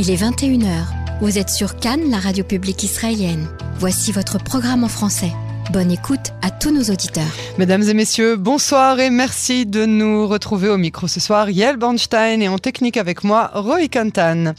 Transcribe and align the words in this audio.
Il 0.00 0.12
est 0.12 0.22
21h. 0.22 0.84
Vous 1.20 1.38
êtes 1.38 1.50
sur 1.50 1.74
Cannes, 1.74 2.08
la 2.08 2.20
radio 2.20 2.44
publique 2.44 2.84
israélienne. 2.84 3.48
Voici 3.80 4.12
votre 4.12 4.38
programme 4.38 4.84
en 4.84 4.88
français. 4.88 5.32
Bonne 5.72 5.90
écoute 5.90 6.32
à 6.40 6.52
tous 6.52 6.70
nos 6.70 6.84
auditeurs. 6.84 7.24
Mesdames 7.58 7.82
et 7.82 7.94
messieurs, 7.94 8.36
bonsoir 8.36 9.00
et 9.00 9.10
merci 9.10 9.66
de 9.66 9.86
nous 9.86 10.28
retrouver 10.28 10.68
au 10.68 10.76
micro 10.76 11.08
ce 11.08 11.18
soir. 11.18 11.50
Yael 11.50 11.78
Bornstein 11.78 12.40
et 12.40 12.46
en 12.46 12.58
technique 12.58 12.96
avec 12.96 13.24
moi, 13.24 13.50
Roy 13.52 13.88
Kantan. 13.88 14.54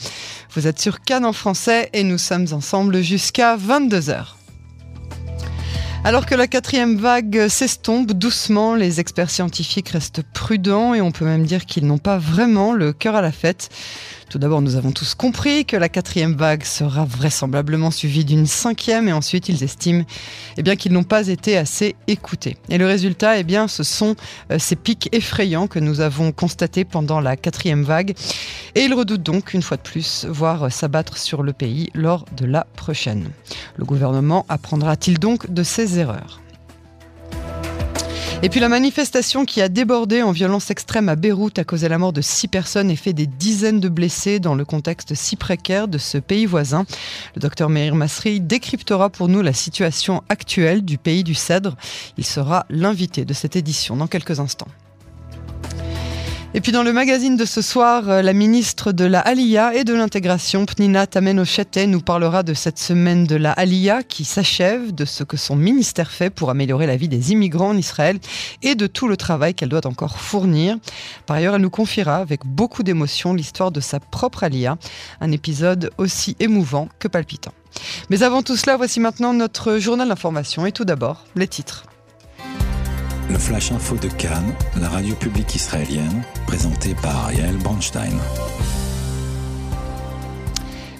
Vous 0.53 0.67
êtes 0.67 0.81
sur 0.81 0.99
Cannes 0.99 1.23
en 1.23 1.31
français 1.31 1.89
et 1.93 2.03
nous 2.03 2.17
sommes 2.17 2.47
ensemble 2.51 3.01
jusqu'à 3.01 3.55
22h. 3.55 4.35
Alors 6.03 6.25
que 6.25 6.35
la 6.35 6.47
quatrième 6.47 6.97
vague 6.97 7.47
s'estompe 7.49 8.11
doucement, 8.11 8.75
les 8.75 8.99
experts 8.99 9.29
scientifiques 9.29 9.89
restent 9.89 10.23
prudents 10.33 10.93
et 10.93 11.01
on 11.01 11.11
peut 11.11 11.25
même 11.25 11.45
dire 11.45 11.65
qu'ils 11.65 11.85
n'ont 11.85 11.97
pas 11.97 12.17
vraiment 12.17 12.73
le 12.73 12.93
cœur 12.93 13.15
à 13.15 13.21
la 13.21 13.33
fête. 13.33 13.69
Tout 14.29 14.37
d'abord, 14.37 14.61
nous 14.61 14.75
avons 14.75 14.91
tous 14.91 15.15
compris 15.15 15.65
que 15.65 15.75
la 15.75 15.89
quatrième 15.89 16.35
vague 16.35 16.63
sera 16.63 17.03
vraisemblablement 17.03 17.89
suivie 17.89 18.25
d'une 18.25 18.45
cinquième 18.45 19.07
et 19.07 19.11
ensuite 19.11 19.49
ils 19.49 19.63
estiment 19.63 20.03
eh 20.55 20.61
bien, 20.61 20.75
qu'ils 20.75 20.93
n'ont 20.93 21.03
pas 21.03 21.29
été 21.29 21.57
assez 21.57 21.95
écoutés. 22.05 22.55
Et 22.69 22.77
le 22.77 22.85
résultat, 22.85 23.39
eh 23.39 23.43
bien, 23.43 23.67
ce 23.67 23.81
sont 23.81 24.15
euh, 24.51 24.59
ces 24.59 24.75
pics 24.75 25.09
effrayants 25.13 25.65
que 25.65 25.79
nous 25.79 25.99
avons 25.99 26.31
constatés 26.31 26.85
pendant 26.85 27.19
la 27.19 27.37
quatrième 27.37 27.81
vague 27.81 28.13
et 28.75 28.83
ils 28.83 28.93
redoutent 28.93 29.23
donc 29.23 29.55
une 29.55 29.63
fois 29.63 29.77
de 29.77 29.81
plus 29.81 30.25
voir 30.29 30.71
s'abattre 30.71 31.17
sur 31.17 31.41
le 31.41 31.51
pays 31.51 31.89
lors 31.95 32.25
de 32.37 32.45
la 32.45 32.67
prochaine. 32.75 33.31
Le 33.77 33.85
gouvernement 33.85 34.45
apprendra-t-il 34.47 35.17
donc 35.17 35.51
de 35.51 35.63
ses 35.63 35.97
erreurs? 35.97 36.39
Et 38.41 38.47
puis 38.47 38.61
la 38.61 38.69
manifestation 38.69 39.43
qui 39.43 39.61
a 39.61 39.67
débordé 39.67 40.21
en 40.21 40.31
violence 40.31 40.71
extrême 40.71 41.09
à 41.09 41.17
Beyrouth 41.17 41.59
a 41.59 41.65
causé 41.65 41.89
la 41.89 41.97
mort 41.97 42.13
de 42.13 42.21
six 42.21 42.47
personnes 42.47 42.89
et 42.89 42.95
fait 42.95 43.11
des 43.11 43.27
dizaines 43.27 43.81
de 43.81 43.89
blessés 43.89 44.39
dans 44.39 44.55
le 44.55 44.63
contexte 44.63 45.13
si 45.13 45.35
précaire 45.35 45.89
de 45.89 45.97
ce 45.97 46.17
pays 46.17 46.45
voisin. 46.45 46.85
Le 47.35 47.41
docteur 47.41 47.69
Meir 47.69 47.95
Masri 47.95 48.39
décryptera 48.39 49.09
pour 49.09 49.27
nous 49.27 49.41
la 49.41 49.53
situation 49.53 50.23
actuelle 50.29 50.85
du 50.85 50.97
pays 50.97 51.25
du 51.25 51.35
Cèdre. 51.35 51.75
Il 52.17 52.25
sera 52.25 52.65
l'invité 52.69 53.25
de 53.25 53.33
cette 53.33 53.57
édition 53.57 53.97
dans 53.97 54.07
quelques 54.07 54.39
instants. 54.39 54.67
Et 56.55 56.61
puis 56.61 56.71
dans 56.71 56.81
le 56.81 56.91
magazine 56.91 57.37
de 57.37 57.45
ce 57.45 57.61
soir, 57.61 58.09
euh, 58.09 58.23
la 58.23 58.33
ministre 58.33 58.91
de 58.91 59.05
la 59.05 59.19
Aliyah 59.19 59.75
et 59.75 59.83
de 59.83 59.93
l'intégration, 59.93 60.65
Pnina 60.65 61.05
Tamenochete, 61.05 61.85
nous 61.87 62.01
parlera 62.01 62.41
de 62.41 62.55
cette 62.55 62.79
semaine 62.79 63.25
de 63.25 63.35
la 63.35 63.51
Aliyah 63.51 64.01
qui 64.01 64.25
s'achève, 64.25 64.91
de 64.91 65.05
ce 65.05 65.23
que 65.23 65.37
son 65.37 65.55
ministère 65.55 66.09
fait 66.09 66.31
pour 66.31 66.49
améliorer 66.49 66.87
la 66.87 66.95
vie 66.95 67.07
des 67.07 67.31
immigrants 67.31 67.69
en 67.69 67.77
Israël 67.77 68.17
et 68.63 68.73
de 68.73 68.87
tout 68.87 69.07
le 69.07 69.15
travail 69.15 69.53
qu'elle 69.53 69.69
doit 69.69 69.85
encore 69.85 70.17
fournir. 70.17 70.77
Par 71.27 71.37
ailleurs, 71.37 71.53
elle 71.53 71.61
nous 71.61 71.69
confiera 71.69 72.15
avec 72.15 72.43
beaucoup 72.47 72.81
d'émotion 72.81 73.35
l'histoire 73.35 73.71
de 73.71 73.79
sa 73.79 73.99
propre 73.99 74.43
Aliyah, 74.43 74.79
un 75.21 75.31
épisode 75.31 75.91
aussi 75.99 76.35
émouvant 76.39 76.89
que 76.97 77.07
palpitant. 77.07 77.53
Mais 78.09 78.23
avant 78.23 78.41
tout 78.41 78.55
cela, 78.55 78.75
voici 78.75 78.99
maintenant 78.99 79.33
notre 79.33 79.77
journal 79.77 80.07
d'information 80.07 80.65
et 80.65 80.71
tout 80.71 80.85
d'abord 80.85 81.25
les 81.35 81.47
titres. 81.47 81.85
Le 83.29 83.37
Flash 83.37 83.71
Info 83.71 83.95
de 83.95 84.07
Cannes, 84.07 84.55
la 84.81 84.89
radio 84.89 85.13
publique 85.13 85.53
israélienne, 85.53 86.23
présenté 86.47 86.95
par 86.95 87.31
Yael 87.31 87.57
Bronstein. 87.57 88.17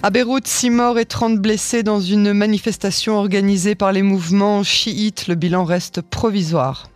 À 0.04 0.10
Beyrouth, 0.10 0.46
6 0.46 0.70
morts 0.70 0.98
et 1.00 1.06
30 1.06 1.38
blessés 1.38 1.82
dans 1.82 2.00
une 2.00 2.32
manifestation 2.32 3.16
organisée 3.16 3.74
par 3.74 3.90
les 3.90 4.02
mouvements 4.02 4.62
chiites. 4.62 5.26
Le 5.26 5.34
bilan 5.34 5.64
reste 5.64 6.02
provisoire. 6.02 6.88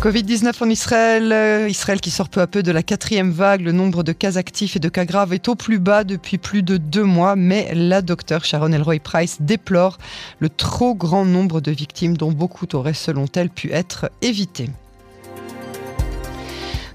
Covid-19 0.00 0.62
en 0.62 0.68
Israël, 0.68 1.32
euh, 1.32 1.68
Israël 1.68 2.00
qui 2.00 2.10
sort 2.10 2.28
peu 2.28 2.40
à 2.42 2.46
peu 2.46 2.62
de 2.62 2.70
la 2.70 2.82
quatrième 2.82 3.30
vague, 3.30 3.62
le 3.62 3.72
nombre 3.72 4.02
de 4.02 4.12
cas 4.12 4.36
actifs 4.36 4.76
et 4.76 4.78
de 4.78 4.90
cas 4.90 5.06
graves 5.06 5.32
est 5.32 5.48
au 5.48 5.54
plus 5.54 5.78
bas 5.78 6.04
depuis 6.04 6.36
plus 6.36 6.62
de 6.62 6.76
deux 6.76 7.02
mois, 7.02 7.34
mais 7.34 7.72
la 7.74 8.02
docteure 8.02 8.44
Sharon 8.44 8.72
Elroy 8.72 8.98
Price 9.02 9.38
déplore 9.40 9.96
le 10.38 10.50
trop 10.50 10.94
grand 10.94 11.24
nombre 11.24 11.62
de 11.62 11.70
victimes 11.70 12.16
dont 12.16 12.30
beaucoup 12.30 12.66
auraient 12.74 12.94
selon 12.94 13.24
elle 13.34 13.48
pu 13.48 13.72
être 13.72 14.10
évitées. 14.20 14.68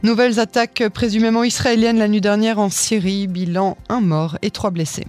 Nouvelles 0.03 0.39
attaques 0.39 0.83
présumément 0.93 1.43
israéliennes 1.43 1.99
la 1.99 2.07
nuit 2.07 2.21
dernière 2.21 2.59
en 2.59 2.69
Syrie, 2.69 3.27
bilan 3.27 3.77
un 3.89 4.01
mort 4.01 4.37
et 4.43 4.51
trois 4.51 4.69
blessés. 4.69 5.07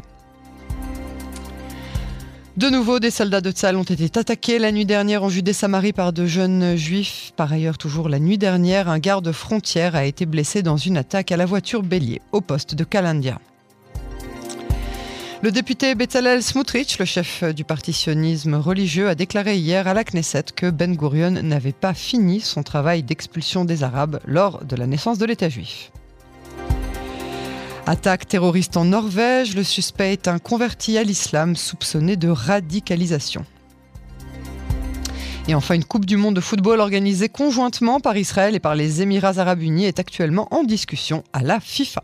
De 2.59 2.69
nouveau, 2.69 3.01
des 3.01 3.11
soldats 3.11 3.41
de 3.41 3.51
Tzal 3.51 3.77
ont 3.77 3.83
été 3.83 4.11
attaqués 4.19 4.59
la 4.59 4.73
nuit 4.73 4.85
dernière 4.85 5.25
en 5.25 5.31
Judée-Samarie 5.31 5.95
par 5.95 6.13
de 6.13 6.27
jeunes 6.27 6.77
juifs. 6.77 7.33
Par 7.35 7.51
ailleurs, 7.51 7.79
toujours 7.79 8.11
la 8.11 8.19
nuit 8.19 8.37
dernière, 8.37 8.91
un 8.91 8.99
garde 8.99 9.33
frontière 9.33 9.97
a 9.97 10.05
été 10.05 10.27
blessé 10.27 10.63
dans 10.63 10.77
une 10.77 10.99
attaque 10.99 11.33
à 11.33 11.39
la 11.39 11.47
voiture 11.47 11.83
bélier 11.83 12.21
au 12.31 12.43
poste 12.43 12.75
de 12.75 12.85
Kalandia. 12.85 13.41
Le 15.41 15.51
député 15.51 15.95
Bezalel 15.95 16.43
Smotrich, 16.43 16.99
le 16.99 17.07
chef 17.07 17.43
du 17.43 17.65
parti 17.65 17.95
sionisme 17.95 18.55
religieux, 18.55 19.09
a 19.09 19.15
déclaré 19.15 19.57
hier 19.57 19.89
à 19.89 19.95
la 19.95 20.05
Knesset 20.05 20.45
que 20.55 20.69
Ben 20.69 20.95
Gurion 20.95 21.31
n'avait 21.31 21.73
pas 21.73 21.95
fini 21.95 22.41
son 22.41 22.63
travail 22.63 23.03
d'expulsion 23.03 23.65
des 23.65 23.83
Arabes 23.83 24.21
lors 24.27 24.63
de 24.63 24.77
la 24.77 24.87
naissance 24.87 25.17
de 25.17 25.25
l'État 25.25 25.49
juif. 25.49 25.91
Attaque 27.85 28.29
terroriste 28.29 28.77
en 28.77 28.85
Norvège, 28.85 29.57
le 29.57 29.65
suspect 29.65 30.13
est 30.13 30.29
un 30.29 30.39
converti 30.39 30.99
à 30.99 31.03
l'islam 31.03 31.57
soupçonné 31.57 32.17
de 32.17 32.29
radicalisation. 32.29 33.45
Et 35.49 35.57
enfin, 35.57 35.75
une 35.75 35.85
Coupe 35.85 36.07
du 36.07 36.17
Monde 36.17 36.37
de 36.37 36.41
football 36.41 36.79
organisée 36.79 37.29
conjointement 37.29 37.99
par 37.99 38.17
Israël 38.17 38.55
et 38.55 38.61
par 38.61 38.77
les 38.77 39.03
Émirats 39.03 39.39
arabes 39.39 39.63
unis 39.63 39.87
est 39.87 39.99
actuellement 39.99 40.47
en 40.53 40.63
discussion 40.63 41.25
à 41.33 41.43
la 41.43 41.59
FIFA. 41.59 42.03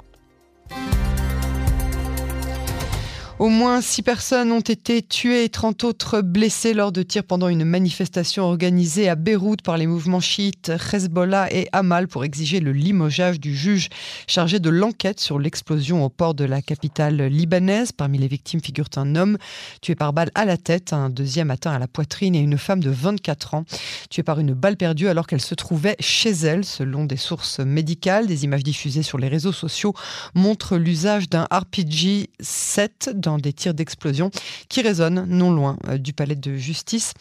Au 3.38 3.50
moins 3.50 3.80
six 3.80 4.02
personnes 4.02 4.50
ont 4.50 4.58
été 4.58 5.00
tuées 5.00 5.44
et 5.44 5.48
30 5.48 5.84
autres 5.84 6.22
blessées 6.22 6.74
lors 6.74 6.90
de 6.90 7.04
tirs 7.04 7.22
pendant 7.22 7.46
une 7.46 7.64
manifestation 7.64 8.42
organisée 8.42 9.08
à 9.08 9.14
Beyrouth 9.14 9.62
par 9.62 9.76
les 9.76 9.86
mouvements 9.86 10.18
chiites 10.18 10.72
Hezbollah 10.92 11.46
et 11.52 11.68
Hamal 11.70 12.08
pour 12.08 12.24
exiger 12.24 12.58
le 12.58 12.72
limogeage 12.72 13.38
du 13.38 13.54
juge 13.54 13.90
chargé 14.26 14.58
de 14.58 14.70
l'enquête 14.70 15.20
sur 15.20 15.38
l'explosion 15.38 16.04
au 16.04 16.08
port 16.08 16.34
de 16.34 16.44
la 16.44 16.60
capitale 16.62 17.26
libanaise. 17.26 17.92
Parmi 17.92 18.18
les 18.18 18.26
victimes 18.26 18.60
figurent 18.60 18.88
un 18.96 19.14
homme 19.14 19.38
tué 19.82 19.94
par 19.94 20.12
balle 20.12 20.32
à 20.34 20.44
la 20.44 20.56
tête, 20.56 20.92
un 20.92 21.08
deuxième 21.08 21.52
atteint 21.52 21.70
à 21.70 21.78
la 21.78 21.86
poitrine 21.86 22.34
et 22.34 22.40
une 22.40 22.58
femme 22.58 22.82
de 22.82 22.90
24 22.90 23.54
ans 23.54 23.64
tuée 24.10 24.24
par 24.24 24.40
une 24.40 24.52
balle 24.52 24.76
perdue 24.76 25.06
alors 25.06 25.28
qu'elle 25.28 25.40
se 25.40 25.54
trouvait 25.54 25.96
chez 26.00 26.30
elle, 26.30 26.64
selon 26.64 27.04
des 27.04 27.16
sources 27.16 27.60
médicales. 27.60 28.26
Des 28.26 28.42
images 28.42 28.64
diffusées 28.64 29.04
sur 29.04 29.18
les 29.18 29.28
réseaux 29.28 29.52
sociaux 29.52 29.94
montrent 30.34 30.76
l'usage 30.76 31.28
d'un 31.28 31.46
RPG-7 31.52 33.12
des 33.36 33.52
tirs 33.52 33.74
d'explosion 33.74 34.30
qui 34.70 34.80
résonnent 34.80 35.26
non 35.28 35.52
loin 35.52 35.76
euh, 35.88 35.98
du 35.98 36.14
palais 36.14 36.36
de 36.36 36.56
justice. 36.56 37.12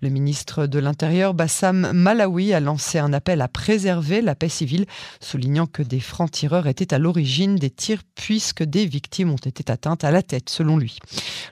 Le 0.00 0.08
ministre 0.08 0.66
de 0.66 0.78
l'Intérieur, 0.78 1.34
Bassam 1.34 1.90
Malawi, 1.92 2.52
a 2.52 2.60
lancé 2.60 2.98
un 2.98 3.12
appel 3.12 3.40
à 3.40 3.48
préserver 3.48 4.20
la 4.22 4.36
paix 4.36 4.48
civile, 4.48 4.86
soulignant 5.20 5.66
que 5.66 5.82
des 5.82 6.00
francs-tireurs 6.00 6.68
étaient 6.68 6.94
à 6.94 6.98
l'origine 6.98 7.56
des 7.56 7.70
tirs 7.70 8.02
puisque 8.14 8.62
des 8.62 8.86
victimes 8.86 9.32
ont 9.32 9.36
été 9.36 9.72
atteintes 9.72 10.04
à 10.04 10.12
la 10.12 10.22
tête, 10.22 10.48
selon 10.50 10.76
lui. 10.76 10.98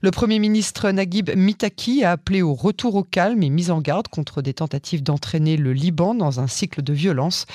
Le 0.03 0.11
Premier 0.11 0.39
ministre 0.39 0.91
Naguib 0.91 1.31
Mitaki 1.35 2.05
a 2.05 2.13
appelé 2.13 2.43
au 2.43 2.55
retour 2.55 2.95
au 2.95 3.03
calme 3.03 3.43
et 3.43 3.51
mis 3.51 3.71
en 3.71 3.81
garde 3.81 4.09
contre 4.09 4.43
des 4.43 4.55
tentatives 4.55 5.03
d'entraîner 5.03 5.57
le 5.57 5.73
Liban 5.73 6.15
dans 6.15 6.41
un 6.41 6.47
cycle 6.47 6.83
de 6.83 6.93
violence. 6.93 7.47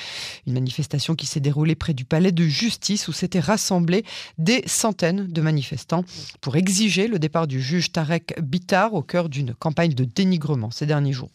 Une 0.46 0.54
manifestation 0.54 1.14
qui 1.14 1.26
s'est 1.26 1.40
déroulée 1.40 1.74
près 1.74 1.94
du 1.94 2.04
palais 2.04 2.32
de 2.32 2.44
justice 2.44 3.08
où 3.08 3.12
s'étaient 3.12 3.40
rassemblés 3.40 4.04
des 4.38 4.62
centaines 4.66 5.26
de 5.26 5.40
manifestants 5.40 6.04
pour 6.40 6.49
exiger 6.56 7.08
le 7.08 7.18
départ 7.18 7.46
du 7.46 7.60
juge 7.60 7.92
Tarek 7.92 8.40
Bitar 8.40 8.94
au 8.94 9.02
cœur 9.02 9.28
d'une 9.28 9.54
campagne 9.54 9.94
de 9.94 10.04
dénigrement 10.04 10.70
ces 10.70 10.86
derniers 10.86 11.12
jours. 11.12 11.30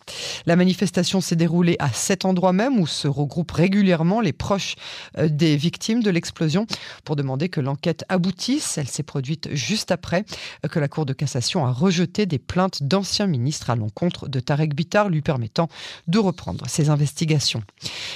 La 0.46 0.56
manifestation 0.56 1.22
s'est 1.22 1.36
déroulée 1.36 1.76
à 1.80 1.90
cet 1.90 2.26
endroit 2.26 2.54
même 2.54 2.80
où 2.80 2.88
se 2.88 3.08
regroupent 3.08 3.52
régulièrement 3.52 4.22
les 4.22 4.34
proches 4.34 4.76
euh, 5.18 5.28
des 5.30 5.58
victimes 5.58 6.04
de 6.04 6.10
l'explosion 6.10 6.68
pour 7.04 7.16
demander 7.16 7.50
que 7.50 7.62
l'enquête 7.62 8.06
aboutisse. 8.10 8.78
Elle 8.78 8.88
s'est 8.88 9.04
produite 9.04 9.54
juste 9.54 9.92
après 9.92 10.26
euh, 10.66 10.68
que 10.68 10.80
la 10.80 10.88
Cour 10.88 11.06
de 11.06 11.14
cassation 11.14 11.66
a 11.66 11.72
rejeté 11.72 12.26
des 12.26 12.40
plaintes 12.40 12.84
d'anciens 12.84 13.28
ministres 13.28 13.70
à 13.70 13.76
l'encontre 13.76 14.28
de 14.28 14.40
Tarek 14.40 14.76
Bitar 14.76 15.10
lui 15.10 15.22
permettant 15.22 15.70
de 16.08 16.20
reprendre 16.20 16.66
ses 16.68 16.90
investigations. 16.90 17.64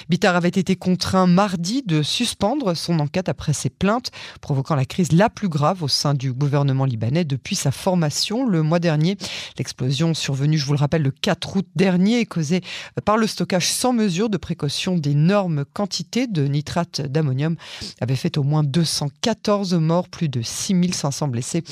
Bitar 0.09 0.35
avait 0.35 0.49
été 0.49 0.75
contraint 0.75 1.27
mardi 1.27 1.83
de 1.85 2.01
suspendre 2.01 2.75
son 2.75 2.99
enquête 2.99 3.29
après 3.29 3.53
ces 3.53 3.69
plaintes, 3.69 4.11
provoquant 4.41 4.75
la 4.75 4.85
crise 4.85 5.11
la 5.11 5.29
plus 5.29 5.49
grave 5.49 5.83
au 5.83 5.87
sein 5.87 6.13
du 6.13 6.33
gouvernement 6.33 6.85
libanais 6.89 7.23
depuis 7.23 7.55
sa 7.55 7.71
formation 7.71 8.45
le 8.45 8.61
mois 8.63 8.79
dernier. 8.79 9.17
L'explosion 9.57 10.13
survenue, 10.13 10.57
je 10.57 10.65
vous 10.65 10.73
le 10.73 10.79
rappelle, 10.79 11.03
le 11.03 11.11
4 11.11 11.57
août 11.57 11.67
dernier 11.75 12.25
causée 12.25 12.61
par 13.05 13.17
le 13.17 13.27
stockage 13.27 13.67
sans 13.67 13.93
mesure 13.93 14.29
de 14.29 14.37
précaution 14.37 14.97
d'énormes 14.97 15.65
quantités 15.65 16.27
de 16.27 16.45
nitrate 16.45 17.01
d'ammonium 17.01 17.55
avait 18.01 18.15
fait 18.15 18.37
au 18.37 18.43
moins 18.43 18.63
214 18.63 19.73
morts, 19.75 20.09
plus 20.09 20.29
de 20.29 20.41
6500 20.41 21.27
blessés 21.27 21.63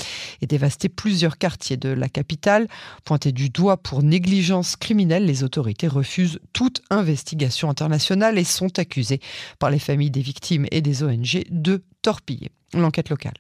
et 0.42 0.48
dévasté 0.48 0.90
plusieurs 0.90 1.38
quartiers 1.38 1.78
de 1.78 1.90
la 1.90 2.10
capitale. 2.10 2.68
Pointé 3.04 3.32
du 3.32 3.50
doigt 3.50 3.78
pour 3.78 4.04
négligence 4.04 4.76
criminelle, 4.76 5.26
les 5.26 5.44
autorités 5.44 5.88
refusent 5.88 6.40
toute 6.54 6.82
investigation 6.90 7.70
internationale 7.70 8.38
et 8.38 8.44
sont 8.44 8.80
accusées 8.80 9.20
par 9.60 9.70
les 9.70 9.80
familles 9.80 10.12
des 10.12 10.22
victimes 10.22 10.66
et 10.72 10.82
des 10.82 11.04
ONG 11.04 11.44
de 11.50 11.84
torpiller 12.02 12.52
l'enquête 12.74 13.10
locale. 13.10 13.34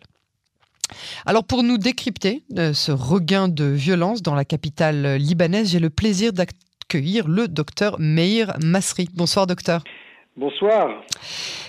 Alors 1.25 1.43
pour 1.43 1.63
nous 1.63 1.77
décrypter 1.77 2.43
de 2.49 2.73
ce 2.73 2.91
regain 2.91 3.47
de 3.47 3.65
violence 3.65 4.21
dans 4.21 4.35
la 4.35 4.45
capitale 4.45 5.15
libanaise, 5.15 5.71
j'ai 5.71 5.79
le 5.79 5.89
plaisir 5.89 6.33
d'accueillir 6.33 7.27
le 7.27 7.47
docteur 7.47 7.97
Meir 7.99 8.55
Masri. 8.63 9.09
Bonsoir 9.13 9.47
docteur. 9.47 9.83
Bonsoir. 10.37 11.01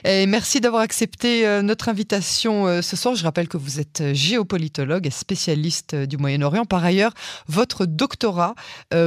Et 0.04 0.26
merci 0.26 0.60
d'avoir 0.60 0.82
accepté 0.82 1.46
euh, 1.46 1.62
notre 1.62 1.88
invitation 1.88 2.66
euh, 2.66 2.82
ce 2.82 2.96
soir. 2.96 3.14
Je 3.14 3.24
rappelle 3.24 3.48
que 3.48 3.56
vous 3.56 3.80
êtes 3.80 4.02
euh, 4.02 4.12
géopolitologue 4.12 5.06
et 5.06 5.10
spécialiste 5.10 5.94
du 5.94 6.18
Moyen-Orient. 6.18 6.66
Par 6.66 6.84
ailleurs, 6.84 7.14
votre 7.46 7.86
doctorat 7.86 8.54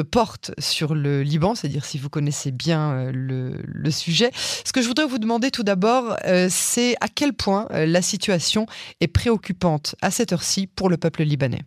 porte 0.09 0.51
sur 0.57 0.95
le 0.95 1.21
Liban, 1.21 1.53
c'est-à-dire 1.53 1.85
si 1.85 1.99
vous 1.99 2.09
connaissez 2.09 2.51
bien 2.51 3.11
le, 3.11 3.53
le, 3.63 3.91
sujet. 3.91 4.31
Ce 4.33 4.73
que 4.73 4.81
je 4.81 4.87
voudrais 4.87 5.05
vous 5.05 5.19
demander 5.19 5.51
tout 5.51 5.63
d'abord, 5.63 6.15
c'est 6.49 6.95
à 7.01 7.07
quel 7.07 7.33
point 7.33 7.67
la 7.71 8.01
situation 8.01 8.65
est 8.99 9.07
préoccupante 9.07 9.95
à 10.01 10.11
cette 10.11 10.33
heure-ci 10.33 10.67
pour 10.67 10.89
le 10.89 10.97
peuple 10.97 11.23
libanais. 11.23 11.61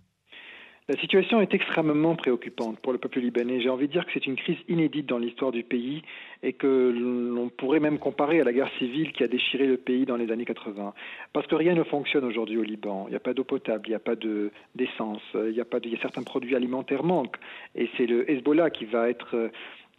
La 0.86 0.98
situation 0.98 1.40
est 1.40 1.54
extrêmement 1.54 2.14
préoccupante 2.14 2.78
pour 2.80 2.92
le 2.92 2.98
peuple 2.98 3.20
libanais. 3.20 3.58
J'ai 3.58 3.70
envie 3.70 3.86
de 3.86 3.92
dire 3.92 4.04
que 4.04 4.10
c'est 4.12 4.26
une 4.26 4.36
crise 4.36 4.58
inédite 4.68 5.06
dans 5.06 5.16
l'histoire 5.16 5.50
du 5.50 5.62
pays 5.62 6.02
et 6.42 6.52
que 6.52 6.92
l'on 6.94 7.48
pourrait 7.48 7.80
même 7.80 7.98
comparer 7.98 8.38
à 8.38 8.44
la 8.44 8.52
guerre 8.52 8.70
civile 8.78 9.12
qui 9.12 9.24
a 9.24 9.26
déchiré 9.26 9.66
le 9.66 9.78
pays 9.78 10.04
dans 10.04 10.16
les 10.16 10.30
années 10.30 10.44
80. 10.44 10.92
Parce 11.32 11.46
que 11.46 11.54
rien 11.54 11.74
ne 11.74 11.84
fonctionne 11.84 12.26
aujourd'hui 12.26 12.58
au 12.58 12.62
Liban. 12.62 13.06
Il 13.08 13.12
n'y 13.12 13.16
a 13.16 13.20
pas 13.20 13.32
d'eau 13.32 13.44
potable, 13.44 13.86
il 13.86 13.92
n'y 13.92 13.96
a 13.96 13.98
pas 13.98 14.14
d'essence, 14.14 15.22
il, 15.34 15.58
a 15.58 15.64
pas 15.64 15.78
il 15.82 15.90
y 15.90 15.96
a 15.96 16.00
certains 16.00 16.22
produits 16.22 16.54
alimentaires 16.54 17.02
manquent. 17.02 17.38
Et 17.74 17.88
c'est 17.96 18.06
le 18.06 18.30
Hezbollah 18.30 18.68
qui 18.68 18.84
va 18.84 19.08
être 19.08 19.50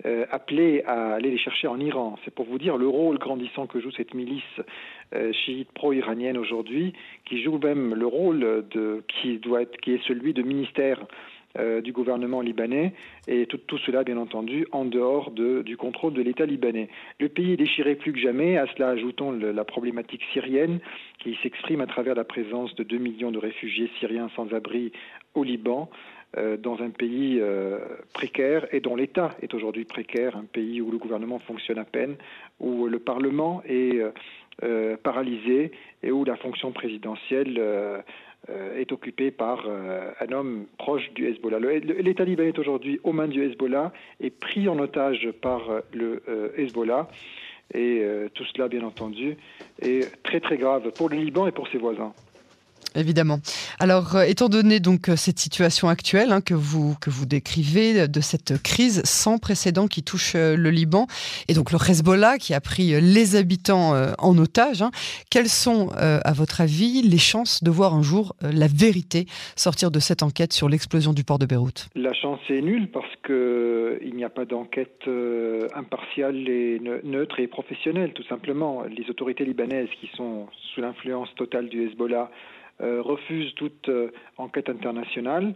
euh, 0.06 0.26
appelés 0.30 0.84
à 0.86 1.14
aller 1.14 1.32
les 1.32 1.38
chercher 1.38 1.68
en 1.68 1.80
Iran. 1.80 2.18
C'est 2.26 2.34
pour 2.34 2.46
vous 2.46 2.58
dire 2.58 2.76
le 2.76 2.88
rôle 2.88 3.18
grandissant 3.18 3.66
que 3.66 3.80
joue 3.80 3.92
cette 3.92 4.14
milice 4.14 4.44
euh, 5.14 5.32
chiite 5.32 5.72
pro-iranienne 5.74 6.38
aujourd'hui, 6.38 6.92
qui 7.24 7.42
joue 7.42 7.58
même 7.60 7.94
le 7.94 8.06
rôle 8.06 8.66
de, 8.72 9.04
qui, 9.08 9.38
doit 9.38 9.62
être, 9.62 9.78
qui 9.78 9.94
est 9.94 10.04
celui 10.06 10.34
de 10.34 10.42
ministère 10.42 11.00
euh, 11.58 11.80
du 11.80 11.94
gouvernement 11.94 12.42
libanais 12.42 12.92
et 13.30 13.46
tout, 13.46 13.78
cela 13.86 14.04
bien 14.04 14.18
entendu 14.18 14.68
en 14.74 14.84
dehors 14.84 15.32
de, 15.32 15.62
du 15.62 15.78
contrôle 15.78 16.14
de 16.14 16.22
l'État 16.22 16.46
libanais. 16.46 16.90
Le 17.22 17.30
pays 17.30 17.54
est 17.54 17.58
déchiré 17.58 17.96
plus 17.96 18.12
que 18.12 18.20
jamais, 18.20 18.58
à 18.58 18.68
cela 18.76 18.90
ajoutons 18.90 19.32
la 19.32 19.64
problématique 19.64 20.24
syrienne 20.34 20.80
qui 21.20 21.38
s'exprime 21.42 21.80
à 21.80 21.88
travers 21.88 22.16
la 22.16 22.26
présence 22.26 22.76
de 22.76 22.84
2 22.84 22.98
millions 22.98 23.32
de 23.32 23.38
réfugiés 23.38 23.90
syriens 24.02 24.30
sans 24.36 24.54
abri 24.54 24.92
au 25.34 25.46
Liban. 25.46 25.90
Euh, 26.38 26.58
dans 26.58 26.82
un 26.82 26.90
pays 26.90 27.40
euh, 27.40 27.80
précaire 28.12 28.68
et 28.74 28.82
dont 28.82 28.98
l'État 28.98 29.30
est 29.42 29.54
aujourd'hui 29.54 29.86
précaire, 29.86 30.36
un 30.36 30.44
pays 30.44 30.82
où 30.82 30.92
le 30.92 30.98
gouvernement 30.98 31.40
fonctionne 31.40 31.78
à 31.78 31.86
peine, 31.86 32.16
où 32.60 32.88
le 32.88 33.00
Parlement 33.00 33.64
est 33.66 34.02
euh, 34.64 34.98
paralysé 34.98 35.72
et 36.04 36.12
où 36.12 36.26
la 36.26 36.36
fonction 36.36 36.72
présidentielle 36.72 37.62
est 38.78 38.92
occupée 38.92 39.32
par 39.32 39.66
un 39.68 40.32
homme 40.32 40.66
proche 40.78 41.12
du 41.14 41.28
Hezbollah. 41.28 41.58
L'État 41.60 42.26
libanais 42.26 42.50
est 42.50 42.60
aujourd'hui 42.60 43.00
aux 43.04 43.12
mains 43.12 43.28
du 43.28 43.44
Hezbollah 43.44 43.92
et 44.20 44.30
pris 44.30 44.70
en 44.70 44.78
otage 44.78 45.30
par 45.42 45.82
le 45.94 46.22
Hezbollah. 46.56 47.08
Et 47.74 48.06
tout 48.36 48.46
cela, 48.54 48.68
bien 48.68 48.84
entendu, 48.84 49.36
est 49.82 50.22
très 50.22 50.40
très 50.42 50.58
grave 50.58 50.92
pour 50.96 51.10
le 51.10 51.18
Liban 51.18 51.48
et 51.48 51.52
pour 51.52 51.68
ses 51.70 51.80
voisins. 51.80 52.14
Évidemment. 52.96 53.40
Alors, 53.80 54.16
euh, 54.16 54.24
étant 54.24 54.48
donné 54.48 54.80
donc 54.80 55.10
euh, 55.10 55.16
cette 55.16 55.40
situation 55.40 55.90
actuelle 55.90 56.32
hein, 56.32 56.42
que 56.42 56.54
vous 56.54 56.96
que 57.02 57.10
vous 57.10 57.26
décrivez 57.26 58.08
de 58.08 58.22
cette 58.22 58.62
crise 58.64 59.02
sans 59.04 59.38
précédent 59.38 59.88
qui 59.88 60.02
touche 60.02 60.34
euh, 60.36 60.56
le 60.56 60.70
Liban 60.70 61.08
et 61.50 61.54
donc 61.54 61.72
le 61.72 61.78
Hezbollah 61.78 62.38
qui 62.38 62.54
a 62.54 62.62
pris 62.62 63.00
les 63.02 63.36
habitants 63.36 63.94
en 64.18 64.38
otage, 64.38 64.82
hein, 64.82 64.92
quelles 65.30 65.50
sont, 65.50 65.90
à 65.96 66.34
votre 66.34 66.62
avis, 66.62 67.02
les 67.02 67.18
chances 67.18 67.64
de 67.64 67.70
voir 67.70 67.94
un 67.94 68.02
jour 68.02 68.36
la 68.42 68.68
vérité 68.68 69.26
sortir 69.56 69.92
de 69.92 70.00
cette 70.00 70.24
enquête 70.24 70.54
sur 70.54 70.70
l'explosion 70.70 71.14
du 71.14 71.24
port 71.24 71.40
de 71.40 71.46
Beyrouth? 71.46 71.88
La 71.96 72.14
chance 72.14 72.40
est 72.50 72.62
nulle 72.62 72.90
parce 72.90 73.14
que 73.24 74.00
il 74.04 74.16
n'y 74.16 74.24
a 74.24 74.30
pas 74.30 74.46
d'enquête 74.46 75.08
impartiale 75.76 76.48
et 76.50 76.82
neutre 77.04 77.40
et 77.40 77.48
professionnelle, 77.48 78.14
tout 78.14 78.26
simplement. 78.26 78.84
Les 78.84 79.10
autorités 79.10 79.46
libanaises 79.46 79.90
qui 80.00 80.10
sont 80.16 80.48
sous 80.74 80.82
l'influence 80.82 81.30
totale 81.36 81.70
du 81.70 81.88
Hezbollah 81.88 82.30
euh, 82.30 82.65
refuse 82.80 83.54
toute 83.56 83.90
euh, 83.90 84.12
enquête 84.38 84.70
internationale. 84.70 85.54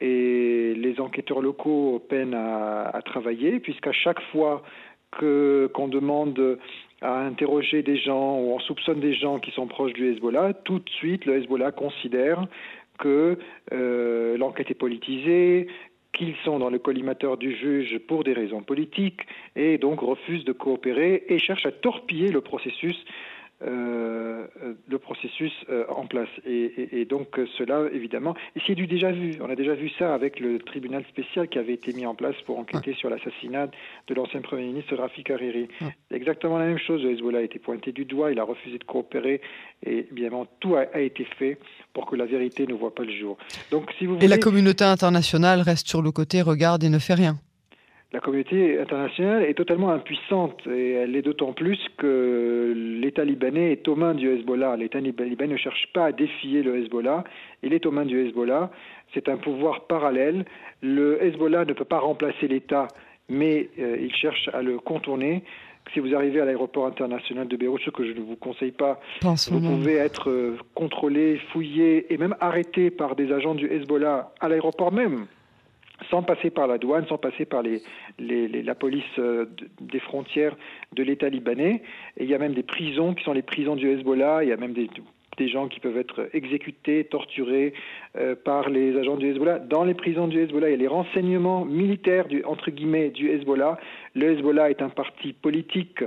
Et 0.00 0.74
les 0.76 1.00
enquêteurs 1.00 1.40
locaux 1.40 2.00
peinent 2.08 2.34
à, 2.34 3.00
travailler 3.04 3.58
puisqu'à 3.58 3.92
chaque 3.92 4.20
fois 4.30 4.62
qu'on 5.10 5.88
demande 5.88 6.58
à 7.02 7.18
interroger 7.22 7.82
des 7.82 7.96
gens 7.96 8.38
ou 8.38 8.52
on 8.52 8.60
soupçonne 8.60 9.00
des 9.00 9.14
gens 9.14 9.40
qui 9.40 9.50
sont 9.50 9.66
proches 9.66 9.92
du 9.92 10.12
Hezbollah, 10.12 10.54
tout 10.64 10.78
de 10.78 10.88
suite 10.90 11.26
le 11.26 11.38
Hezbollah 11.38 11.72
considère 11.72 12.46
que 12.98 13.36
euh, 13.72 14.38
l'enquête 14.38 14.70
est 14.70 14.74
politisée, 14.74 15.66
qu'ils 16.12 16.36
sont 16.44 16.58
dans 16.58 16.70
le 16.70 16.78
collimateur 16.78 17.36
du 17.36 17.56
juge 17.56 17.98
pour 18.06 18.24
des 18.24 18.32
raisons 18.32 18.62
politiques 18.62 19.22
et 19.56 19.78
donc 19.78 20.00
refuse 20.00 20.44
de 20.44 20.52
coopérer 20.52 21.24
et 21.28 21.38
cherche 21.38 21.66
à 21.66 21.72
torpiller 21.72 22.28
le 22.28 22.40
processus 22.40 22.96
euh, 23.62 24.46
le 24.88 24.98
processus 24.98 25.52
euh, 25.68 25.84
en 25.88 26.06
place. 26.06 26.28
Et, 26.46 27.04
donc 27.04 27.38
cela, 27.58 27.82
évidemment, 27.92 28.34
et 28.56 28.60
c'est 28.66 28.74
du 28.74 28.86
déjà 28.86 29.12
vu. 29.12 29.36
On 29.40 29.50
a 29.50 29.54
déjà 29.54 29.74
vu 29.74 29.90
ça 29.98 30.14
avec 30.14 30.40
le 30.40 30.58
tribunal 30.58 31.04
spécial 31.08 31.48
qui 31.48 31.58
avait 31.58 31.74
été 31.74 31.92
mis 31.92 32.06
en 32.06 32.14
place 32.14 32.36
pour 32.46 32.58
enquêter 32.58 32.94
sur 32.94 33.10
l'assassinat 33.10 33.68
de 34.06 34.14
l'ancien 34.14 34.40
Premier 34.40 34.66
ministre 34.66 34.94
Rafik 34.96 35.30
Hariri. 35.30 35.68
Exactement 36.10 36.58
la 36.58 36.66
même 36.66 36.78
chose. 36.78 37.02
Le 37.02 37.12
Hezbollah 37.12 37.40
a 37.40 37.42
été 37.42 37.58
pointé 37.58 37.92
du 37.92 38.04
doigt, 38.04 38.32
il 38.32 38.38
a 38.38 38.44
refusé 38.44 38.78
de 38.78 38.84
coopérer, 38.84 39.40
et 39.84 40.06
évidemment 40.10 40.46
tout 40.60 40.76
a, 40.76 41.00
été 41.00 41.24
fait 41.24 41.58
pour 41.92 42.06
que 42.06 42.16
la 42.16 42.26
vérité 42.26 42.66
ne 42.66 42.74
voit 42.74 42.94
pas 42.94 43.04
le 43.04 43.12
jour. 43.12 43.36
Donc, 43.70 43.90
si 43.98 44.06
vous 44.06 44.16
Et 44.20 44.28
la 44.28 44.38
communauté 44.38 44.84
internationale 44.84 45.60
reste 45.60 45.88
sur 45.88 46.02
le 46.02 46.12
côté, 46.12 46.42
regarde 46.42 46.82
et 46.84 46.88
ne 46.88 46.98
fait 46.98 47.14
rien 47.14 47.36
la 48.12 48.18
communauté 48.18 48.80
internationale 48.80 49.44
est 49.44 49.54
totalement 49.54 49.90
impuissante 49.90 50.66
et 50.66 50.92
elle 50.92 51.14
est 51.14 51.22
d'autant 51.22 51.52
plus 51.52 51.78
que 51.96 52.74
l'État 53.00 53.24
libanais 53.24 53.72
est 53.72 53.86
aux 53.86 53.94
mains 53.94 54.14
du 54.14 54.28
Hezbollah. 54.28 54.76
L'État 54.76 54.98
libanais 54.98 55.46
ne 55.46 55.56
cherche 55.56 55.88
pas 55.94 56.06
à 56.06 56.12
défier 56.12 56.64
le 56.64 56.76
Hezbollah, 56.76 57.22
il 57.62 57.72
est 57.72 57.86
aux 57.86 57.92
mains 57.92 58.04
du 58.04 58.18
Hezbollah. 58.18 58.70
C'est 59.14 59.28
un 59.28 59.36
pouvoir 59.36 59.86
parallèle. 59.86 60.44
Le 60.82 61.22
Hezbollah 61.22 61.64
ne 61.64 61.72
peut 61.72 61.84
pas 61.84 62.00
remplacer 62.00 62.48
l'État, 62.48 62.88
mais 63.28 63.68
euh, 63.78 63.96
il 64.00 64.12
cherche 64.12 64.50
à 64.52 64.62
le 64.62 64.78
contourner. 64.78 65.44
Si 65.94 66.00
vous 66.00 66.14
arrivez 66.14 66.40
à 66.40 66.44
l'aéroport 66.44 66.86
international 66.86 67.46
de 67.46 67.56
Beyrouth, 67.56 67.80
ce 67.84 67.90
que 67.90 68.04
je 68.04 68.12
ne 68.12 68.20
vous 68.20 68.36
conseille 68.36 68.72
pas, 68.72 69.00
vous 69.22 69.60
pouvez 69.60 69.94
être 69.94 70.30
euh, 70.30 70.56
contrôlé, 70.74 71.40
fouillé 71.52 72.12
et 72.12 72.18
même 72.18 72.34
arrêté 72.40 72.90
par 72.90 73.14
des 73.14 73.32
agents 73.32 73.54
du 73.54 73.66
Hezbollah 73.66 74.32
à 74.40 74.48
l'aéroport 74.48 74.92
même 74.92 75.26
sans 76.08 76.22
passer 76.22 76.50
par 76.50 76.66
la 76.66 76.78
douane, 76.78 77.06
sans 77.06 77.18
passer 77.18 77.44
par 77.44 77.62
la 78.18 78.74
police 78.74 79.04
euh, 79.18 79.46
des 79.80 80.00
frontières 80.00 80.56
de 80.94 81.02
l'État 81.02 81.28
libanais. 81.28 81.82
Et 82.16 82.24
il 82.24 82.30
y 82.30 82.34
a 82.34 82.38
même 82.38 82.54
des 82.54 82.62
prisons 82.62 83.14
qui 83.14 83.24
sont 83.24 83.32
les 83.32 83.42
prisons 83.42 83.76
du 83.76 83.90
Hezbollah. 83.90 84.42
Il 84.44 84.48
y 84.48 84.52
a 84.52 84.56
même 84.56 84.72
des, 84.72 84.88
gens 85.48 85.68
qui 85.68 85.80
peuvent 85.80 85.96
être 85.96 86.28
exécutés, 86.34 87.04
torturés 87.04 87.72
euh, 88.16 88.34
par 88.34 88.68
les 88.68 88.96
agents 88.98 89.16
du 89.16 89.30
Hezbollah. 89.30 89.58
Dans 89.58 89.84
les 89.84 89.94
prisons 89.94 90.28
du 90.28 90.38
Hezbollah, 90.38 90.68
il 90.68 90.72
y 90.72 90.74
a 90.74 90.78
les 90.78 90.86
renseignements 90.86 91.64
militaires, 91.64 92.26
entre 92.44 92.70
guillemets, 92.70 93.08
du 93.08 93.30
Hezbollah. 93.30 93.78
Le 94.14 94.32
Hezbollah 94.32 94.70
est 94.70 94.82
un 94.82 94.90
parti 94.90 95.32
politique 95.32 96.04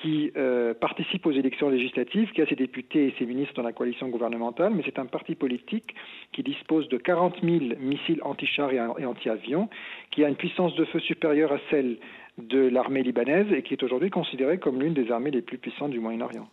qui 0.00 0.32
euh, 0.36 0.72
participe 0.74 1.26
aux 1.26 1.32
élections 1.32 1.68
législatives, 1.68 2.30
qui 2.32 2.40
a 2.42 2.46
ses 2.46 2.56
députés 2.56 3.08
et 3.08 3.14
ses 3.18 3.26
ministres 3.26 3.54
dans 3.54 3.62
la 3.62 3.72
coalition 3.72 4.08
gouvernementale, 4.08 4.72
mais 4.74 4.82
c'est 4.84 4.98
un 4.98 5.06
parti 5.06 5.34
politique 5.34 5.94
qui 6.32 6.42
dispose 6.42 6.88
de 6.88 6.96
40 6.96 7.36
000 7.42 7.58
missiles 7.80 8.20
anti-chars 8.22 8.72
et 8.72 9.04
anti-avions, 9.04 9.68
qui 10.10 10.24
a 10.24 10.28
une 10.28 10.36
puissance 10.36 10.74
de 10.74 10.84
feu 10.86 11.00
supérieure 11.00 11.52
à 11.52 11.58
celle 11.70 11.98
de 12.38 12.68
l'armée 12.68 13.02
libanaise 13.02 13.52
et 13.52 13.62
qui 13.62 13.74
est 13.74 13.82
aujourd'hui 13.82 14.10
considérée 14.10 14.58
comme 14.58 14.80
l'une 14.80 14.94
des 14.94 15.10
armées 15.10 15.30
les 15.30 15.42
plus 15.42 15.58
puissantes 15.58 15.90
du 15.90 16.00
Moyen-Orient. 16.00 16.48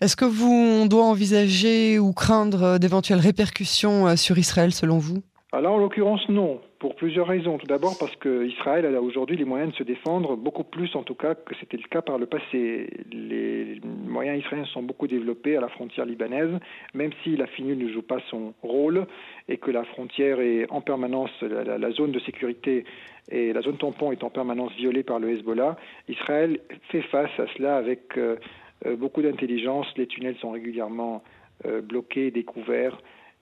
Est-ce 0.00 0.16
que 0.16 0.24
vous 0.24 0.88
doit 0.88 1.04
envisager 1.04 1.98
ou 1.98 2.12
craindre 2.12 2.78
d'éventuelles 2.78 3.20
répercussions 3.20 4.08
euh, 4.08 4.16
sur 4.16 4.38
Israël 4.38 4.72
selon 4.72 4.98
vous? 4.98 5.22
Alors, 5.54 5.74
en 5.74 5.78
l'occurrence, 5.78 6.26
non 6.30 6.62
pour 6.78 6.96
plusieurs 6.96 7.28
raisons. 7.28 7.58
Tout 7.58 7.66
d'abord 7.66 7.94
parce 8.00 8.16
qu'Israël 8.16 8.86
a 8.86 9.00
aujourd'hui 9.00 9.36
les 9.36 9.44
moyens 9.44 9.70
de 9.70 9.76
se 9.76 9.82
défendre, 9.84 10.34
beaucoup 10.34 10.64
plus 10.64 10.96
en 10.96 11.04
tout 11.04 11.14
cas 11.14 11.34
que 11.34 11.54
c'était 11.60 11.76
le 11.76 11.86
cas 11.88 12.00
par 12.00 12.18
le 12.18 12.24
passé. 12.24 12.88
Les 13.12 13.80
moyens 13.84 14.40
israéliens 14.40 14.66
sont 14.66 14.82
beaucoup 14.82 15.06
développés 15.06 15.56
à 15.56 15.60
la 15.60 15.68
frontière 15.68 16.06
libanaise, 16.06 16.58
même 16.94 17.10
si 17.22 17.36
la 17.36 17.46
FINU 17.46 17.76
ne 17.76 17.88
joue 17.92 18.02
pas 18.02 18.18
son 18.30 18.54
rôle 18.62 19.06
et 19.48 19.58
que 19.58 19.70
la 19.70 19.84
frontière 19.84 20.40
est 20.40 20.66
en 20.70 20.80
permanence, 20.80 21.30
la, 21.42 21.90
zone 21.92 22.10
de 22.10 22.18
sécurité 22.20 22.84
et 23.30 23.52
la 23.52 23.60
zone 23.60 23.76
tampon 23.76 24.10
est 24.10 24.24
en 24.24 24.30
permanence 24.30 24.72
violée 24.72 25.04
par 25.04 25.20
le 25.20 25.30
Hezbollah. 25.30 25.76
Israël 26.08 26.60
fait 26.90 27.02
face 27.02 27.38
à 27.38 27.46
cela 27.56 27.76
avec 27.76 28.16
euh, 28.16 28.36
euh, 28.86 28.96
beaucoup 28.96 29.22
d'intelligence. 29.22 29.86
Les 29.96 30.08
tunnels 30.08 30.36
sont 30.40 30.50
régulièrement 30.50 31.22
euh, 31.66 31.80
bloqués, 31.80 32.32
découverts 32.32 32.98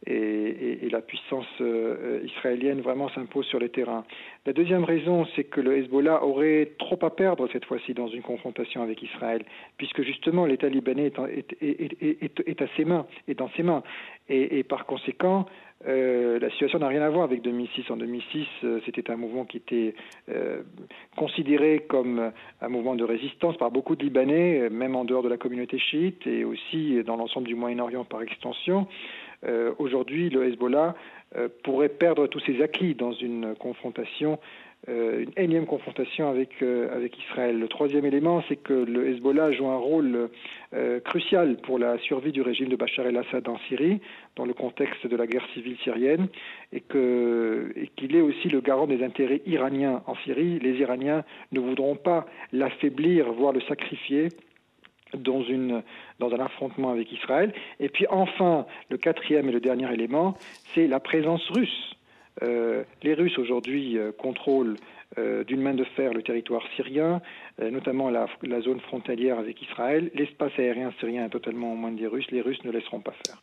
et, 0.06 0.88
la 0.90 1.00
puissance 1.00 1.46
euh, 1.60 2.20
israélienne 2.24 2.80
vraiment 2.80 3.08
s'impose 3.10 3.46
sur 3.46 3.60
le 3.60 3.68
terrain. 3.68 4.04
La 4.46 4.52
deuxième 4.52 4.84
raison, 4.84 5.26
c'est 5.36 5.44
que 5.44 5.60
le 5.60 5.76
Hezbollah 5.76 6.24
aurait 6.24 6.72
trop 6.78 6.98
à 7.02 7.14
perdre 7.14 7.48
cette 7.52 7.64
fois-ci 7.64 7.94
dans 7.94 8.08
une 8.08 8.22
confrontation 8.22 8.82
avec 8.82 9.02
Israël, 9.02 9.44
puisque 9.76 10.02
justement 10.02 10.46
l'État 10.46 10.68
libanais 10.68 11.12
est, 11.60 12.62
à 12.62 12.66
ses 12.76 12.84
mains, 12.84 13.06
est 13.28 13.34
dans 13.34 13.50
ses 13.50 13.62
mains, 13.62 13.82
et, 14.28 14.62
par 14.62 14.86
conséquent, 14.86 15.46
euh, 15.86 16.38
la 16.38 16.50
situation 16.50 16.78
n'a 16.78 16.88
rien 16.88 17.02
à 17.02 17.08
voir 17.08 17.24
avec 17.24 17.42
2006. 17.42 17.90
En 17.90 17.96
2006, 17.96 18.46
euh, 18.64 18.80
c'était 18.84 19.10
un 19.10 19.16
mouvement 19.16 19.44
qui 19.44 19.56
était 19.56 19.94
considéré 21.16 21.80
comme 21.88 22.32
un 22.60 22.68
mouvement 22.68 22.94
de 22.94 23.04
résistance 23.04 23.56
par 23.56 23.70
beaucoup 23.70 23.96
de 23.96 24.02
Libanais, 24.02 24.70
même 24.70 24.96
en 24.96 25.04
dehors 25.04 25.22
de 25.22 25.28
la 25.28 25.36
communauté 25.36 25.78
chiite 25.78 26.26
et 26.26 26.44
aussi 26.44 27.02
dans 27.04 27.16
l'ensemble 27.16 27.46
du 27.46 27.54
Moyen-Orient 27.54 28.04
par 28.04 28.22
extension. 28.22 28.86
Euh, 29.46 29.72
aujourd'hui, 29.78 30.28
le 30.28 30.46
Hezbollah 30.46 30.94
euh, 31.36 31.48
pourrait 31.62 31.88
perdre 31.88 32.26
tous 32.26 32.40
ses 32.40 32.62
acquis 32.62 32.94
dans 32.94 33.12
une 33.12 33.54
confrontation 33.54 34.38
euh, 34.88 35.24
une 35.24 35.32
énième 35.36 35.66
confrontation 35.66 36.30
avec, 36.30 36.62
avec 36.62 37.18
Israël. 37.18 37.58
Le 37.58 37.68
troisième 37.68 38.06
élément, 38.06 38.42
c'est 38.48 38.56
que 38.56 38.72
le 38.72 39.08
Hezbollah 39.08 39.52
joue 39.52 39.68
un 39.68 39.76
rôle 39.76 40.30
crucial 41.04 41.58
pour 41.58 41.78
la 41.78 41.98
survie 41.98 42.32
du 42.32 42.40
régime 42.40 42.68
de 42.68 42.76
Bachar 42.76 43.06
el-Assad 43.06 43.46
en 43.46 43.58
Syrie, 43.68 44.00
dans 44.36 44.46
le 44.46 44.54
contexte 44.54 45.06
de 45.06 45.16
la 45.16 45.26
guerre 45.26 45.46
civile 45.52 45.76
syrienne, 45.84 46.28
et 46.72 46.80
qu'il 46.80 48.16
est 48.16 48.22
aussi 48.22 48.48
le 48.48 48.62
garant 48.62 48.86
des 48.86 49.04
intérêts 49.04 49.42
iraniens 49.44 50.02
en 50.06 50.14
Syrie. 50.24 50.58
Les 50.60 50.78
Iraniens 50.78 51.24
ne 51.52 51.60
voudront 51.60 51.96
pas 51.96 52.24
l'affaiblir, 52.52 53.30
voire 53.34 53.52
le 53.52 53.60
sacrifier 53.60 54.28
dans, 55.14 55.42
une, 55.42 55.82
dans 56.18 56.32
un 56.32 56.40
affrontement 56.40 56.90
avec 56.90 57.12
Israël. 57.12 57.52
Et 57.78 57.88
puis 57.88 58.06
enfin, 58.08 58.66
le 58.88 58.96
quatrième 58.96 59.48
et 59.48 59.52
le 59.52 59.60
dernier 59.60 59.92
élément, 59.92 60.36
c'est 60.74 60.86
la 60.86 61.00
présence 61.00 61.48
russe. 61.50 61.96
Euh, 62.42 62.84
les 63.02 63.14
Russes 63.14 63.38
aujourd'hui 63.38 63.98
euh, 63.98 64.12
contrôlent 64.12 64.76
euh, 65.18 65.44
d'une 65.44 65.60
main 65.60 65.74
de 65.74 65.84
fer 65.84 66.14
le 66.14 66.22
territoire 66.22 66.62
syrien, 66.76 67.20
notamment 67.60 68.10
la, 68.10 68.26
zone 68.62 68.80
frontalière 68.80 69.38
avec 69.38 69.60
Israël. 69.60 70.10
L'espace 70.14 70.52
aérien 70.58 70.92
syrien 70.98 71.26
est 71.26 71.30
totalement 71.30 71.72
aux 71.72 71.76
mains 71.76 71.92
des 71.92 72.06
Russes. 72.06 72.30
Les 72.30 72.40
Russes 72.40 72.62
ne 72.64 72.70
laisseront 72.70 73.00
pas 73.00 73.12
faire. 73.26 73.42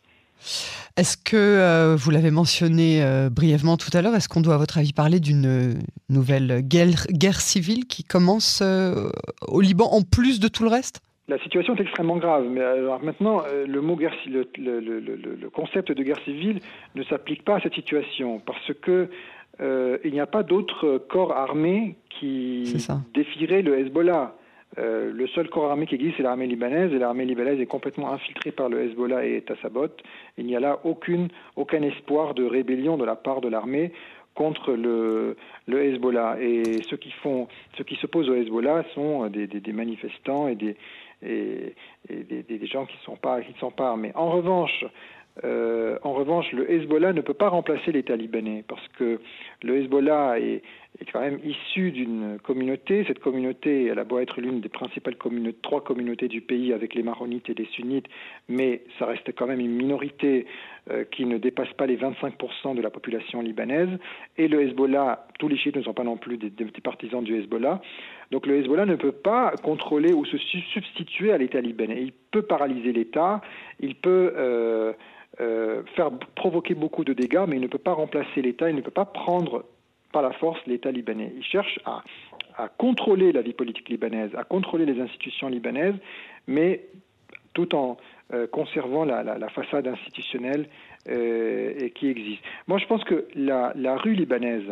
Est-ce 0.95 1.17
que, 1.17 1.95
vous 1.95 2.09
l'avez 2.09 2.31
mentionné 2.31 3.03
brièvement 3.29 3.77
tout 3.77 3.89
à 3.93 4.01
l'heure, 4.01 4.15
est-ce 4.15 4.29
qu'on 4.29 4.41
doit 4.41 4.55
à 4.55 4.57
votre 4.57 4.77
avis 4.77 4.93
parler 4.93 5.19
d'une 5.19 5.79
nouvelle 6.09 6.61
guerre, 6.61 7.41
civile 7.41 7.85
qui 7.85 8.03
commence 8.03 8.63
au 9.47 9.61
Liban 9.61 9.89
en 9.91 10.01
plus 10.01 10.39
de 10.39 10.47
tout 10.47 10.63
le 10.63 10.69
reste? 10.69 11.01
La 11.27 11.37
situation 11.39 11.75
est 11.75 11.81
extrêmement 11.81 12.17
grave, 12.17 12.45
mais 12.49 12.61
alors 12.61 13.03
maintenant, 13.03 13.41
euh, 13.45 13.65
le, 13.67 13.81
mot 13.81 13.95
guerre, 13.95 14.15
le, 14.27 14.47
le, 14.57 14.79
le, 14.79 15.49
concept 15.49 15.91
de 15.91 16.01
guerre 16.01 16.19
civile 16.23 16.59
ne 16.95 17.03
s'applique 17.03 17.43
pas 17.43 17.57
à 17.57 17.59
cette 17.59 17.73
situation 17.73 18.39
parce 18.39 18.71
que 18.81 19.09
euh, 19.59 19.97
il 20.05 20.13
n'y 20.13 20.19
a 20.19 20.27
pas 20.27 20.43
d'autres 20.43 20.97
corps 21.09 21.33
armés 21.33 21.95
qui 22.09 22.77
défieraient 23.13 23.61
le 23.61 23.79
Hezbollah. 23.79 24.35
Euh, 24.77 25.11
le 25.11 25.27
seul 25.27 25.49
corps 25.49 25.71
armé 25.71 25.87
qui 25.87 25.95
existe, 25.95 26.17
c'est 26.17 26.23
l'armée 26.23 26.45
libanaise, 26.45 26.93
et 26.93 26.99
l'armée 26.99 27.25
libanaise 27.25 27.59
est 27.59 27.65
complètement 27.65 28.13
infiltrée 28.13 28.51
par 28.51 28.69
le 28.69 28.83
Hezbollah 28.83 29.25
et 29.25 29.37
est 29.37 29.51
à 29.51 29.55
sa 29.61 29.69
botte. 29.69 30.01
Il 30.37 30.45
n'y 30.45 30.55
a 30.55 30.59
là 30.59 30.79
aucune, 30.83 31.29
aucun 31.55 31.81
espoir 31.81 32.35
de 32.35 32.45
rébellion 32.45 32.95
de 32.97 33.05
la 33.05 33.15
part 33.15 33.41
de 33.41 33.49
l'armée 33.49 33.91
contre 34.35 34.73
le, 34.73 35.35
le 35.65 35.83
Hezbollah. 35.83 36.37
Et 36.39 36.83
ceux 36.89 36.97
qui 36.97 37.11
font, 37.11 37.47
ceux 37.77 37.83
qui 37.83 37.95
s'opposent 37.95 38.29
au 38.29 38.35
Hezbollah 38.35 38.83
sont 38.93 39.27
des, 39.27 39.47
des, 39.47 39.59
des 39.59 39.73
manifestants 39.73 40.47
et 40.47 40.55
des, 40.55 40.75
et, 41.21 41.75
des, 42.09 42.67
gens 42.67 42.85
qui 42.85 42.97
pas 43.15 43.41
qui 43.41 43.53
pas 43.71 43.89
armés. 43.89 44.11
En 44.15 44.31
revanche, 44.31 44.85
euh, 45.43 45.97
en 46.03 46.13
revanche, 46.13 46.51
le 46.51 46.69
Hezbollah 46.71 47.13
ne 47.13 47.21
peut 47.21 47.33
pas 47.33 47.49
remplacer 47.49 47.91
l'État 47.91 48.15
libanais 48.15 48.63
parce 48.67 48.85
que 48.97 49.19
le 49.63 49.77
Hezbollah 49.77 50.39
est, 50.39 50.61
quand 51.11 51.19
même 51.19 51.39
issu 51.43 51.91
d'une 51.91 52.39
communauté. 52.43 53.03
Cette 53.07 53.19
communauté, 53.19 53.85
elle 53.85 53.99
a 53.99 54.03
beau 54.03 54.19
être 54.19 54.41
l'une 54.41 54.61
des 54.61 54.69
principales 54.69 55.15
trois 55.61 55.83
communautés 55.83 56.27
du 56.27 56.41
pays 56.41 56.73
avec 56.73 56.95
les 56.95 57.03
maronites 57.03 57.49
et 57.49 57.53
les 57.53 57.65
sunnites, 57.65 58.07
mais 58.49 58.81
ça 58.97 59.05
reste 59.05 59.31
quand 59.35 59.45
même 59.45 59.59
une 59.59 59.75
minorité 59.75 60.47
euh, 60.89 61.03
qui 61.03 61.25
ne 61.25 61.37
dépasse 61.37 61.71
pas 61.73 61.85
les 61.85 61.97
25% 61.97 62.75
de 62.75 62.81
la 62.81 62.89
population 62.89 63.41
libanaise. 63.41 63.89
Et 64.37 64.47
le 64.47 64.61
Hezbollah, 64.61 65.27
tous 65.37 65.47
les 65.47 65.57
chiites 65.57 65.75
ne 65.75 65.83
sont 65.83 65.93
pas 65.93 66.03
non 66.03 66.17
plus 66.17 66.37
des, 66.37 66.49
des 66.49 66.81
partisans 66.81 67.23
du 67.23 67.35
Hezbollah. 67.37 67.79
Donc 68.31 68.45
le 68.45 68.57
Hezbollah 68.57 68.85
ne 68.85 68.95
peut 68.95 69.11
pas 69.11 69.53
contrôler 69.63 70.13
ou 70.13 70.25
se 70.25 70.37
substituer 70.37 71.31
à 71.31 71.37
l'État 71.37 71.61
libanais. 71.61 72.01
Il 72.01 72.11
peut 72.31 72.41
paralyser 72.41 72.91
l'État, 72.91 73.41
il 73.79 73.95
peut 73.95 74.33
euh, 74.35 74.93
euh, 75.39 75.83
faire 75.95 76.09
provoquer 76.35 76.73
beaucoup 76.73 77.03
de 77.03 77.13
dégâts, 77.13 77.45
mais 77.47 77.57
il 77.57 77.61
ne 77.61 77.67
peut 77.67 77.77
pas 77.77 77.93
remplacer 77.93 78.41
l'État, 78.41 78.69
il 78.69 78.75
ne 78.75 78.81
peut 78.81 78.91
pas 78.91 79.05
prendre 79.05 79.65
par 80.11 80.21
la 80.21 80.31
force 80.31 80.59
l'État 80.65 80.91
libanais. 80.91 81.31
Il 81.35 81.43
cherche 81.43 81.79
à, 81.85 82.03
contrôler 82.79 83.31
la 83.31 83.43
vie 83.43 83.53
politique 83.53 83.87
libanaise, 83.87 84.31
à 84.35 84.43
contrôler 84.43 84.85
les 84.85 84.99
institutions 84.99 85.47
libanaises, 85.47 85.93
mais 86.47 86.85
tout 87.53 87.75
en 87.75 87.97
euh, 88.33 88.47
conservant 88.47 89.05
la, 89.05 89.49
façade 89.49 89.87
institutionnelle 89.87 90.67
euh, 91.07 91.89
qui 91.89 92.07
existe. 92.07 92.41
Moi, 92.67 92.79
je 92.79 92.87
pense 92.87 93.03
que 93.03 93.27
la, 93.35 93.95
rue 93.97 94.15
libanaise 94.15 94.71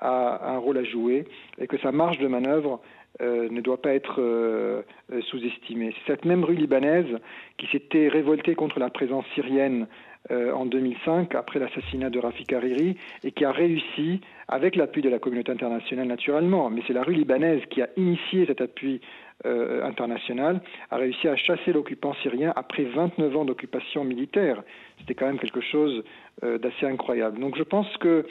a 0.00 0.54
un 0.54 0.58
rôle 0.58 0.78
à 0.78 0.84
jouer 0.84 1.26
et 1.58 1.66
que 1.66 1.76
sa 1.78 1.92
marge 1.92 2.18
de 2.18 2.26
manœuvre 2.26 2.80
euh, 3.20 3.48
ne 3.50 3.60
doit 3.60 3.80
pas 3.80 3.94
être 3.94 4.84
sous-estimée. 5.30 5.94
C'est 5.94 6.12
cette 6.12 6.24
même 6.24 6.44
rue 6.44 6.54
libanaise 6.54 7.18
qui 7.58 7.66
s'était 7.68 8.08
révoltée 8.08 8.54
contre 8.54 8.78
la 8.78 8.90
présence 8.90 9.24
syrienne 9.34 9.86
euh, 10.32 10.50
en 10.52 10.66
2005 10.66 11.36
après 11.36 11.60
l'assassinat 11.60 12.10
de 12.10 12.18
Rafik 12.18 12.52
Hariri 12.52 12.96
et 13.22 13.30
qui 13.30 13.44
a 13.44 13.52
réussi, 13.52 14.20
avec 14.48 14.74
l'appui 14.74 15.00
de 15.00 15.08
la 15.08 15.20
communauté 15.20 15.52
internationale 15.52 16.08
naturellement, 16.08 16.68
mais 16.68 16.82
c'est 16.84 16.92
la 16.92 17.04
rue 17.04 17.14
libanaise 17.14 17.60
qui 17.70 17.80
a 17.80 17.88
initié 17.96 18.44
cet 18.46 18.60
appui 18.60 19.00
euh, 19.44 19.84
international, 19.84 20.62
a 20.90 20.96
réussi 20.96 21.28
à 21.28 21.36
chasser 21.36 21.72
l'occupant 21.72 22.12
syrien 22.22 22.52
après 22.56 22.82
29 22.82 23.36
ans 23.36 23.44
d'occupation 23.44 24.02
militaire. 24.02 24.64
C'était 24.98 25.14
quand 25.14 25.26
même 25.26 25.38
quelque 25.38 25.60
chose 25.60 26.02
euh, 26.42 26.58
d'assez 26.58 26.86
incroyable. 26.86 27.38
Donc 27.38 27.56
je 27.56 27.62
pense 27.62 27.86
que 27.98 28.26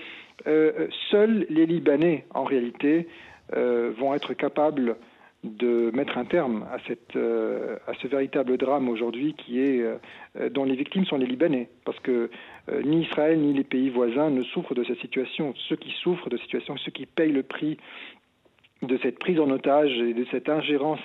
seuls 1.12 1.46
les 1.50 1.65
Libanais, 1.65 2.25
en 2.34 2.44
réalité, 2.44 3.08
vont 3.54 4.14
être 4.14 4.34
capables 4.34 4.98
de 5.46 5.92
mettre 5.94 6.18
un 6.18 6.25
terme 6.25 6.66
à, 6.72 6.78
cette, 6.88 7.16
euh, 7.16 7.78
à 7.88 7.94
ce 8.02 8.08
véritable 8.08 8.58
drame 8.58 8.90
aujourd'hui 8.90 9.36
qui 9.36 9.60
est 9.60 9.82
euh, 9.82 10.50
dont 10.50 10.66
les 10.66 10.75
victimes 10.75 11.06
sont 11.06 11.18
les 11.18 11.28
Libanais, 11.28 11.70
parce 11.86 12.00
que 12.00 12.30
euh, 12.70 12.82
ni 12.84 13.04
Israël 13.04 13.40
ni 13.40 13.54
les 13.54 13.64
pays 13.64 13.90
voisins 13.90 14.30
ne 14.30 14.44
souffrent 14.44 14.74
de 14.74 14.84
cette 14.84 15.00
situation. 15.00 15.54
Ceux 15.70 15.75
qui 15.75 15.92
souffrent 16.02 16.30
de 16.30 16.38
cette 16.38 16.46
situation, 16.46 16.75
ceux 16.78 16.92
qui 16.92 17.06
payent 17.06 17.32
le 17.32 17.44
prix 17.44 17.78
de 18.82 18.98
cette 19.02 19.20
prise 19.20 19.40
en 19.40 19.50
otage 19.52 19.92
et 20.00 20.14
de 20.14 20.25
cette 20.32 20.50
ingérence 20.50 21.00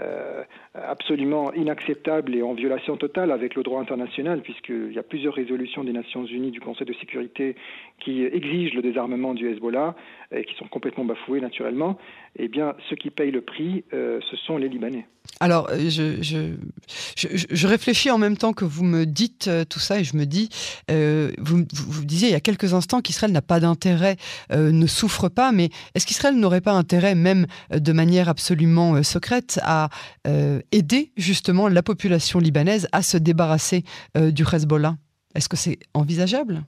euh, 0.00 0.42
absolument 0.74 1.52
inacceptable 1.52 2.34
et 2.34 2.42
en 2.42 2.54
violation 2.54 2.96
totale 2.96 3.30
avec 3.30 3.54
le 3.54 3.62
droit 3.62 3.80
international, 3.80 4.40
puisqu'il 4.40 4.92
y 4.92 4.98
a 4.98 5.02
plusieurs 5.02 5.34
résolutions 5.34 5.84
des 5.84 5.92
Nations 5.92 6.24
Unies 6.24 6.50
du 6.50 6.60
Conseil 6.60 6.86
de 6.86 6.94
sécurité 6.94 7.56
qui 7.98 8.24
exigent 8.24 8.74
le 8.74 8.80
désarmement 8.80 9.34
du 9.34 9.50
Hezbollah 9.50 9.94
et 10.34 10.44
qui 10.44 10.54
sont 10.54 10.66
complètement 10.66 11.04
bafouées 11.04 11.42
naturellement, 11.42 11.98
eh 12.36 12.48
bien, 12.48 12.74
ceux 12.88 12.96
qui 12.96 13.10
payent 13.10 13.30
le 13.30 13.42
prix, 13.42 13.84
euh, 13.92 14.18
ce 14.30 14.36
sont 14.36 14.56
les 14.56 14.70
Libanais. 14.70 15.06
Alors, 15.40 15.68
euh, 15.70 15.90
je, 15.90 17.66
réfléchis 17.66 18.10
en 18.10 18.18
même 18.18 18.36
temps 18.36 18.52
que 18.54 18.64
vous 18.64 18.84
me 18.84 19.04
dites 19.04 19.48
tout 19.68 19.78
ça 19.78 20.00
et 20.00 20.04
je 20.04 20.16
me 20.16 20.24
dis, 20.24 20.48
vous, 20.88 21.64
vous, 21.74 22.04
disiez 22.04 22.28
il 22.28 22.32
y 22.32 22.36
a 22.36 22.40
quelques 22.40 22.74
instants 22.74 23.00
qu'Israël 23.00 23.32
n'a 23.32 23.42
pas 23.42 23.60
d'intérêt, 23.60 24.16
ne 24.50 24.86
souffre 24.86 25.28
pas, 25.28 25.52
mais 25.52 25.68
est-ce 25.94 26.06
qu'Israël 26.06 26.34
n'aurait 26.34 26.60
pas 26.60 26.72
intérêt, 26.72 27.14
même 27.14 27.46
de 27.70 27.92
manière 27.92 28.28
absolument 28.28 29.02
secrète, 29.02 29.60
à 29.62 29.81
euh, 30.26 30.60
aider 30.72 31.12
justement 31.16 31.68
la 31.68 31.82
population 31.82 32.38
libanaise 32.38 32.88
à 32.92 33.02
se 33.02 33.16
débarrasser 33.16 33.84
euh, 34.16 34.30
du 34.30 34.44
Hezbollah 34.50 34.96
Est-ce 35.34 35.48
que 35.48 35.56
c'est 35.56 35.78
envisageable? 35.94 36.62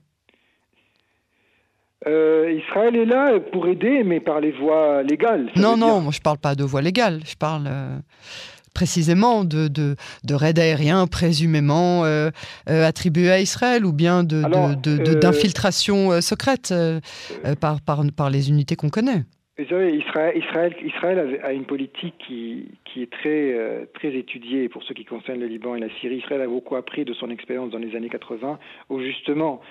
Euh, 2.07 2.59
Israël 2.63 2.95
est 2.95 3.05
là 3.05 3.39
pour 3.51 3.67
aider, 3.67 4.03
mais 4.03 4.19
par 4.19 4.39
les 4.39 4.51
voies 4.51 5.01
légales. 5.03 5.49
Non, 5.55 5.75
non, 5.75 6.01
moi 6.01 6.11
je 6.11 6.19
parle 6.19 6.37
pas 6.37 6.53
de 6.53 6.63
voies 6.63 6.83
légales. 6.83 7.21
Je 7.25 7.35
parle 7.35 7.69
précisément 8.75 9.43
de, 9.43 9.67
de, 9.67 9.95
de 10.23 10.33
raids 10.35 10.59
aériens 10.59 11.07
présumément 11.07 12.03
attribués 12.67 13.31
à 13.31 13.39
Israël 13.39 13.85
ou 13.85 13.93
bien 13.93 14.23
d'infiltration 14.23 16.21
secrète 16.21 16.71
par, 17.59 17.81
par, 17.81 18.03
par 18.15 18.29
les 18.29 18.49
unités 18.49 18.75
qu'on 18.75 18.89
connaît. 18.89 19.23
Vous 19.57 19.63
savez, 19.69 19.95
Israël, 19.95 20.35
Israël, 20.35 20.75
Israël 20.83 21.39
a 21.41 21.53
une 21.53 21.63
politique 21.63 22.15
qui, 22.27 22.65
qui 22.83 23.01
est 23.01 23.09
très, 23.09 23.53
euh, 23.53 23.85
très 23.93 24.13
étudiée 24.13 24.67
pour 24.67 24.83
ce 24.83 24.91
qui 24.91 25.05
concerne 25.05 25.39
le 25.39 25.45
Liban 25.45 25.75
et 25.75 25.79
la 25.79 25.89
Syrie. 26.01 26.17
Israël 26.17 26.41
a 26.41 26.47
beaucoup 26.47 26.75
appris 26.75 27.05
de 27.05 27.13
son 27.13 27.29
expérience 27.29 27.69
dans 27.69 27.77
les 27.77 27.95
années 27.95 28.09
80, 28.09 28.59
où 28.89 28.99
justement 28.99 29.61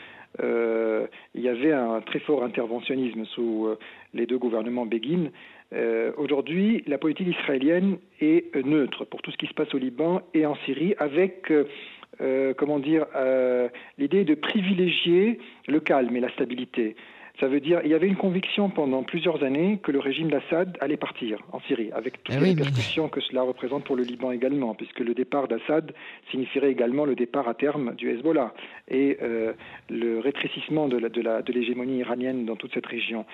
euh, 0.42 1.06
il 1.34 1.42
y 1.42 1.50
avait 1.50 1.72
un 1.72 2.00
très 2.00 2.18
fort 2.20 2.44
interventionnisme 2.44 3.26
sous 3.26 3.66
euh, 3.66 3.78
les 4.14 4.24
deux 4.24 4.38
gouvernements 4.38 4.86
Begin. 4.86 5.30
Aujourd'hui, 6.16 6.84
la 6.86 6.98
politique 6.98 7.26
israélienne 7.26 7.98
est 8.20 8.54
neutre 8.64 9.04
pour 9.04 9.22
tout 9.22 9.32
ce 9.32 9.36
qui 9.36 9.48
se 9.48 9.54
passe 9.54 9.74
au 9.74 9.78
Liban 9.78 10.22
et 10.32 10.46
en 10.46 10.54
Syrie, 10.66 10.94
avec 10.98 11.52
comment 12.56 12.78
dire, 12.78 13.06
l'idée 13.98 14.22
de 14.22 14.34
privilégier 14.36 15.40
le 15.66 15.80
calme 15.80 16.14
et 16.14 16.20
la 16.20 16.30
stabilité. 16.30 16.94
Ça 17.40 17.48
veut 17.48 17.60
dire 17.60 17.80
il 17.84 17.90
y 17.90 17.94
avait 17.94 18.06
une 18.06 18.16
conviction 18.16 18.70
pendant 18.70 19.02
plusieurs 19.02 19.42
années 19.42 19.80
que 19.82 19.90
le 19.90 19.98
régime 19.98 20.30
d'Assad 20.30 20.76
allait 20.80 20.96
partir 20.96 21.40
en 21.52 21.60
Syrie, 21.60 21.90
avec 21.92 22.22
toutes 22.22 22.36
eh 22.36 22.40
les 22.40 22.50
répercussions 22.50 23.08
que 23.08 23.20
cela 23.20 23.42
représente 23.42 23.84
pour 23.84 23.96
le 23.96 24.04
Liban 24.04 24.30
également, 24.30 24.74
puisque 24.74 25.00
le 25.00 25.14
départ 25.14 25.48
d'Assad 25.48 25.92
signifierait 26.30 26.70
également 26.70 27.04
le 27.04 27.16
départ 27.16 27.48
à 27.48 27.54
terme 27.54 27.94
du 27.96 28.10
Hezbollah 28.10 28.54
et 28.88 29.18
euh, 29.22 29.52
le 29.90 30.20
rétrécissement 30.20 30.86
de, 30.88 30.96
l'hégémonie 31.52 31.98
iranienne 31.98 32.46
dans 32.46 32.56
toute 32.56 32.72
cette 32.72 32.86
région. 32.86 33.26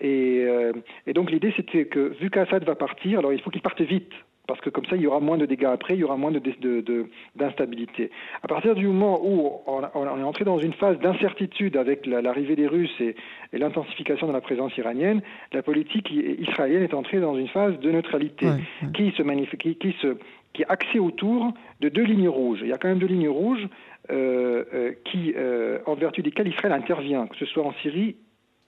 Et, 0.00 0.44
euh, 0.46 0.72
et 1.06 1.14
donc 1.14 1.30
l'idée 1.30 1.52
c'était 1.56 1.86
que 1.86 2.14
vu 2.20 2.28
qu'Assad 2.28 2.64
va 2.64 2.74
partir, 2.74 3.20
alors 3.20 3.32
il 3.32 3.40
faut 3.40 3.50
qu'il 3.50 3.62
parte 3.62 3.80
vite 3.80 4.12
parce 4.46 4.60
que 4.60 4.70
comme 4.70 4.84
ça, 4.86 4.96
il 4.96 5.02
y 5.02 5.06
aura 5.06 5.20
moins 5.20 5.38
de 5.38 5.46
dégâts 5.46 5.64
après, 5.64 5.94
il 5.94 6.00
y 6.00 6.04
aura 6.04 6.16
moins 6.16 6.32
d'instabilité. 6.32 8.04
De, 8.04 8.10
à 8.42 8.48
partir 8.48 8.74
du 8.74 8.86
moment 8.86 9.20
où 9.22 9.60
on, 9.66 9.82
est 9.82 10.22
entré 10.22 10.44
dans 10.44 10.58
une 10.58 10.72
phase 10.72 10.98
d'incertitude 10.98 11.76
avec 11.76 12.06
l'arrivée 12.06 12.56
des 12.56 12.66
Russes 12.66 13.00
et, 13.00 13.14
l'intensification 13.52 14.28
de 14.28 14.32
la 14.32 14.40
présence 14.40 14.76
iranienne, 14.76 15.22
la 15.52 15.62
politique 15.62 16.10
israélienne 16.10 16.82
est 16.82 16.94
entrée 16.94 17.20
dans 17.20 17.36
une 17.36 17.48
phase 17.48 17.78
de 17.78 17.90
neutralité 17.90 18.46
qui 18.94 19.12
se 19.12 19.22
qui, 19.22 19.96
se 20.00 20.16
qui 20.52 20.62
est 20.62 20.66
axée 20.68 20.98
autour 20.98 21.52
de 21.80 21.88
deux 21.88 22.02
lignes 22.02 22.28
rouges. 22.28 22.60
Il 22.62 22.68
y 22.68 22.72
a 22.72 22.78
quand 22.78 22.88
même 22.88 22.98
deux 22.98 23.06
lignes 23.06 23.28
rouges 23.28 23.66
euh, 24.10 24.64
euh, 24.72 24.92
qui, 25.04 25.34
euh, 25.36 25.78
en 25.86 25.94
vertu 25.94 26.22
desquelles 26.22 26.48
Israël 26.48 26.72
intervient, 26.72 27.26
que 27.26 27.36
ce 27.36 27.44
soit 27.46 27.64
en 27.64 27.72
Syrie 27.82 28.16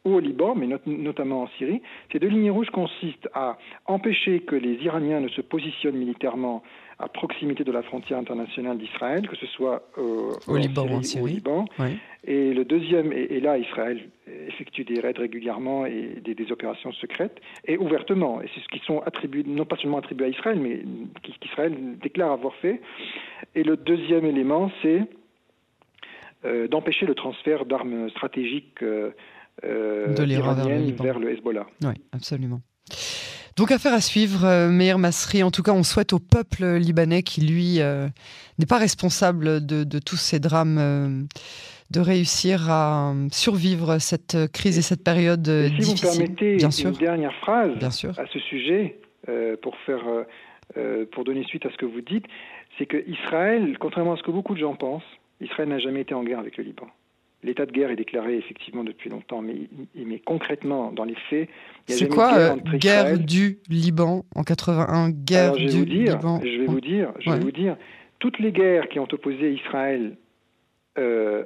au 0.04 0.20
Liban, 0.20 0.54
mais 0.54 0.68
notamment 0.86 1.42
en 1.42 1.48
Syrie. 1.58 1.82
Ces 2.12 2.18
deux 2.18 2.28
lignes 2.28 2.50
rouges 2.50 2.70
consistent 2.70 3.28
à 3.34 3.58
empêcher 3.86 4.40
que 4.40 4.54
les 4.54 4.74
Iraniens 4.84 5.20
ne 5.20 5.28
se 5.28 5.40
positionnent 5.40 5.96
militairement 5.96 6.62
à 7.00 7.08
proximité 7.08 7.62
de 7.62 7.70
la 7.70 7.82
frontière 7.82 8.18
internationale 8.18 8.76
d'Israël, 8.76 9.28
que 9.28 9.36
ce 9.36 9.46
soit 9.46 9.82
euh, 9.98 10.32
au, 10.48 10.56
Liban, 10.56 10.86
ou 10.86 10.94
en 10.94 11.02
Syrie. 11.02 11.34
Liban. 11.34 11.64
Et 12.24 12.52
le 12.52 12.64
deuxième, 12.64 13.12
et, 13.12 13.38
là, 13.40 13.56
Israël 13.56 14.08
effectue 14.48 14.84
des 14.84 14.98
raids 15.00 15.14
régulièrement 15.16 15.86
et 15.86 16.20
des, 16.22 16.52
opérations 16.52 16.92
secrètes, 16.92 17.40
et 17.66 17.78
ouvertement. 17.78 18.42
Et 18.42 18.48
c'est 18.52 18.60
ce 18.60 18.68
qui 18.68 18.80
sont 18.84 19.00
attribués, 19.00 19.44
non 19.46 19.64
pas 19.64 19.76
seulement 19.76 19.98
attribués 19.98 20.26
à 20.26 20.28
Israël, 20.30 20.58
mais 20.60 20.82
qu'Israël 21.40 21.74
déclare 22.02 22.32
avoir 22.32 22.54
fait. 22.56 22.80
Et 23.54 23.62
le 23.62 23.76
deuxième 23.76 24.24
élément, 24.24 24.70
c'est 24.82 25.02
euh, 26.44 26.66
d'empêcher 26.66 27.06
le 27.06 27.14
transfert 27.14 27.64
d'armes 27.64 28.10
stratégiques. 28.10 28.82
Euh, 28.82 29.10
de 29.62 30.22
l'Iran 30.22 30.54
vers, 30.54 31.18
le 31.18 31.32
Hezbollah. 31.32 31.66
Oui, 31.82 31.94
absolument. 32.12 32.60
Donc 33.58 33.72
affaire 33.72 33.92
à 33.92 34.00
suivre, 34.00 34.44
euh, 34.44 34.68
Meir 34.68 34.98
Masri. 34.98 35.42
En 35.42 35.50
tout 35.50 35.64
cas, 35.64 35.72
on 35.72 35.82
souhaite 35.82 36.12
au 36.12 36.20
peuple 36.20 36.76
libanais 36.76 37.22
qui, 37.24 37.40
lui, 37.40 37.80
euh, 37.80 38.06
n'est 38.60 38.66
pas 38.66 38.78
responsable 38.78 39.66
de, 39.66 39.98
tous 39.98 40.16
ces 40.16 40.38
drames, 40.38 41.26
de 41.90 42.00
réussir 42.00 42.70
à 42.70 43.14
survivre 43.32 43.98
cette 43.98 44.36
crise 44.52 44.78
et 44.78 44.82
cette 44.82 45.02
période 45.02 45.42
difficile. 45.42 45.98
Si 45.98 46.06
vous 46.06 46.12
permettez 46.12 46.56
bien 46.56 46.70
une 46.70 46.92
dernière 46.92 47.34
phrase 47.40 47.76
bien 47.76 47.90
sûr. 47.90 48.10
à 48.16 48.26
ce 48.32 48.38
sujet, 48.38 49.00
pour, 49.60 49.76
faire, 49.84 50.04
pour 51.10 51.24
donner 51.24 51.42
suite 51.44 51.66
à 51.66 51.70
ce 51.70 51.76
que 51.76 51.86
vous 51.86 52.00
dites, 52.00 52.26
c'est 52.78 52.86
que 52.86 53.02
Israël, 53.08 53.76
contrairement 53.80 54.12
à 54.12 54.16
ce 54.16 54.22
que 54.22 54.30
beaucoup 54.30 54.54
de 54.54 54.60
gens 54.60 54.76
pensent, 54.76 55.02
Israël 55.40 55.68
n'a 55.68 55.80
jamais 55.80 56.02
été 56.02 56.14
en 56.14 56.22
guerre 56.22 56.38
avec 56.38 56.56
le 56.58 56.64
Liban. 56.64 56.86
L'état 57.44 57.66
de 57.66 57.72
guerre 57.72 57.90
est 57.90 57.96
déclaré 57.96 58.36
effectivement 58.36 58.82
depuis 58.82 59.10
longtemps, 59.10 59.42
mais, 59.42 59.68
mais 59.94 60.18
concrètement, 60.18 60.90
dans 60.90 61.04
les 61.04 61.14
faits, 61.30 61.48
il 61.86 61.92
y 61.92 61.94
a 61.94 61.98
C'est 61.98 62.08
quoi 62.08 62.32
guerre, 62.32 62.56
euh, 62.56 62.78
guerre 62.78 63.18
du 63.18 63.58
Liban 63.68 64.24
en 64.34 64.42
81 64.42 65.10
Guerre 65.10 65.54
je 65.54 65.68
du 65.68 65.86
dire, 65.86 66.16
Liban. 66.16 66.40
Je 66.42 66.60
vais 66.60 66.66
vous 66.66 66.80
dire, 66.80 67.12
je 67.20 67.30
vais 67.30 67.38
vous 67.38 67.52
dire, 67.52 67.76
toutes 68.18 68.40
les 68.40 68.50
guerres 68.50 68.88
qui 68.88 68.98
ont 68.98 69.06
opposé 69.12 69.52
Israël 69.52 70.16
euh, 70.98 71.44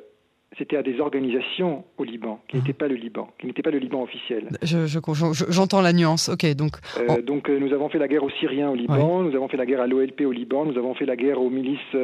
c'était 0.58 0.76
à 0.76 0.82
des 0.82 1.00
organisations 1.00 1.82
au 1.96 2.04
Liban, 2.04 2.38
qui 2.46 2.58
n'étaient 2.58 2.74
pas 2.74 2.86
le 2.86 2.94
Liban, 2.94 3.30
qui 3.38 3.46
n'étaient 3.46 3.62
pas 3.62 3.70
le 3.70 3.78
Liban 3.78 4.02
officiel. 4.02 4.50
J'entends 4.62 5.80
la 5.80 5.94
nuance, 5.94 6.28
ok. 6.28 6.54
Donc, 6.54 6.72
euh, 6.98 7.22
donc 7.22 7.48
euh, 7.48 7.58
nous 7.58 7.72
avons 7.72 7.88
fait 7.88 7.98
la 7.98 8.06
guerre 8.06 8.22
aux 8.22 8.30
Syriens 8.38 8.68
au 8.68 8.74
Liban, 8.74 9.22
nous 9.22 9.34
avons 9.34 9.48
fait 9.48 9.56
la 9.56 9.64
guerre 9.64 9.80
à 9.80 9.86
l'OLP 9.86 10.20
au 10.26 10.30
Liban, 10.30 10.66
nous 10.66 10.76
avons 10.76 10.94
fait 10.94 11.06
la 11.06 11.16
guerre 11.16 11.40
aux 11.40 11.48
milices 11.48 11.96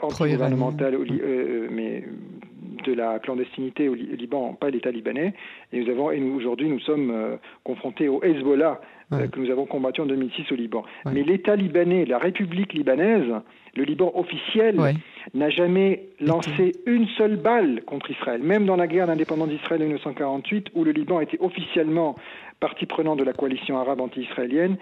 anti-gouvernementales, 0.00 0.96
mais 1.72 2.04
de 2.84 2.92
la 2.92 3.18
clandestinité 3.18 3.88
au 3.88 3.94
Liban, 3.94 4.54
pas 4.54 4.70
l'État 4.70 4.90
libanais. 4.90 5.34
Et 5.72 5.80
nous 5.80 5.90
avons, 5.90 6.10
et 6.10 6.20
nous, 6.20 6.34
aujourd'hui, 6.36 6.68
nous 6.68 6.80
sommes 6.80 7.38
confrontés 7.64 8.08
au 8.08 8.22
Hezbollah 8.22 8.80
que 9.10 9.40
nous 9.40 9.50
avons 9.50 9.66
combattu 9.66 10.00
en 10.00 10.06
2006 10.06 10.52
au 10.52 10.54
Liban. 10.54 10.84
Mais 11.12 11.22
l'État 11.22 11.56
libanais, 11.56 12.04
la 12.04 12.18
République 12.18 12.72
libanaise, 12.72 13.26
le 13.74 13.84
Liban 13.84 14.12
officiel 14.14 14.76
n'a 15.34 15.50
jamais 15.50 16.08
lancé 16.20 16.72
une 16.86 17.06
seule 17.18 17.36
balle 17.36 17.82
contre 17.86 18.10
Israël. 18.10 18.42
Même 18.42 18.66
dans 18.66 18.76
la 18.76 18.86
guerre 18.86 19.06
d'indépendance 19.06 19.48
d'Israël 19.48 19.82
en 19.82 19.84
1948, 19.84 20.68
où 20.74 20.84
le 20.84 20.92
Liban 20.92 21.20
était 21.20 21.38
officiellement 21.40 22.16
partie 22.60 22.86
prenante 22.86 23.18
de 23.18 23.24
la 23.24 23.32
coalition 23.32 23.78
arabe 23.78 24.00
anti-israélienne, 24.00 24.76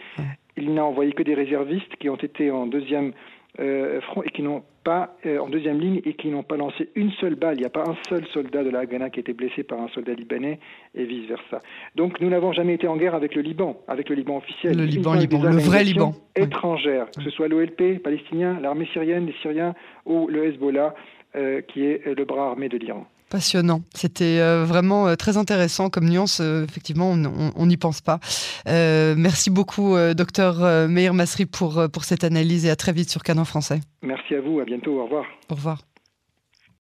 il 0.56 0.74
n'a 0.74 0.84
envoyé 0.84 1.12
que 1.12 1.22
des 1.22 1.34
réservistes 1.34 1.94
qui 1.98 2.08
ont 2.08 2.16
été 2.16 2.50
en 2.50 2.66
deuxième 2.66 3.12
euh, 3.60 4.00
front 4.02 4.22
et 4.22 4.30
qui 4.30 4.42
n'ont 4.42 4.62
pas 4.84 5.16
euh, 5.26 5.38
en 5.38 5.48
deuxième 5.48 5.80
ligne 5.80 6.00
et 6.04 6.14
qui 6.14 6.28
n'ont 6.28 6.42
pas 6.42 6.56
lancé 6.56 6.90
une 6.94 7.10
seule 7.12 7.34
balle. 7.34 7.56
Il 7.56 7.60
n'y 7.60 7.66
a 7.66 7.70
pas 7.70 7.84
un 7.88 7.96
seul 8.08 8.24
soldat 8.28 8.62
de 8.62 8.70
la 8.70 8.80
Haganah 8.80 9.10
qui 9.10 9.18
a 9.18 9.22
été 9.22 9.32
blessé 9.32 9.64
par 9.64 9.80
un 9.80 9.88
soldat 9.88 10.14
libanais 10.14 10.60
et 10.94 11.04
vice 11.04 11.26
versa. 11.26 11.60
Donc 11.96 12.20
nous 12.20 12.30
n'avons 12.30 12.52
jamais 12.52 12.74
été 12.74 12.86
en 12.86 12.96
guerre 12.96 13.14
avec 13.14 13.34
le 13.34 13.42
Liban, 13.42 13.80
avec 13.88 14.08
le 14.10 14.14
Liban 14.14 14.36
officiel. 14.36 14.76
Le 14.76 14.84
Liban, 14.84 15.14
Liban 15.14 15.42
le 15.42 15.58
vrai 15.58 15.82
Liban. 15.82 16.12
Étrangère, 16.36 17.10
que 17.10 17.22
ce 17.22 17.30
soit 17.30 17.48
l'OLP 17.48 18.00
palestinien, 18.02 18.60
l'armée 18.60 18.86
syrienne, 18.92 19.26
les 19.26 19.34
Syriens 19.42 19.74
ou 20.06 20.28
le 20.28 20.46
Hezbollah, 20.46 20.94
euh, 21.34 21.60
qui 21.62 21.84
est 21.84 22.06
le 22.06 22.24
bras 22.24 22.50
armé 22.50 22.68
de 22.68 22.78
l'Iran. 22.78 23.06
Passionnant. 23.30 23.82
C'était 23.94 24.38
euh, 24.40 24.64
vraiment 24.64 25.06
euh, 25.06 25.14
très 25.14 25.36
intéressant 25.36 25.90
comme 25.90 26.08
nuance. 26.08 26.40
Euh, 26.40 26.64
effectivement, 26.64 27.10
on 27.10 27.66
n'y 27.66 27.76
pense 27.76 28.00
pas. 28.00 28.20
merci 28.66 29.50
beaucoup, 29.50 29.96
docteur 30.14 30.88
Meir 30.88 31.14
Masri, 31.14 31.46
pour, 31.46 31.82
pour 31.92 32.04
cette 32.04 32.24
analyse 32.24 32.64
et 32.64 32.70
à 32.70 32.76
très 32.76 32.92
vite 32.92 33.10
sur 33.10 33.22
Canon 33.22 33.44
Français. 33.44 33.80
Merci 34.02 34.34
à 34.34 34.40
vous. 34.40 34.60
À 34.60 34.64
bientôt. 34.64 35.00
Au 35.00 35.04
revoir. 35.04 35.24
Au 35.50 35.54
revoir. 35.54 35.78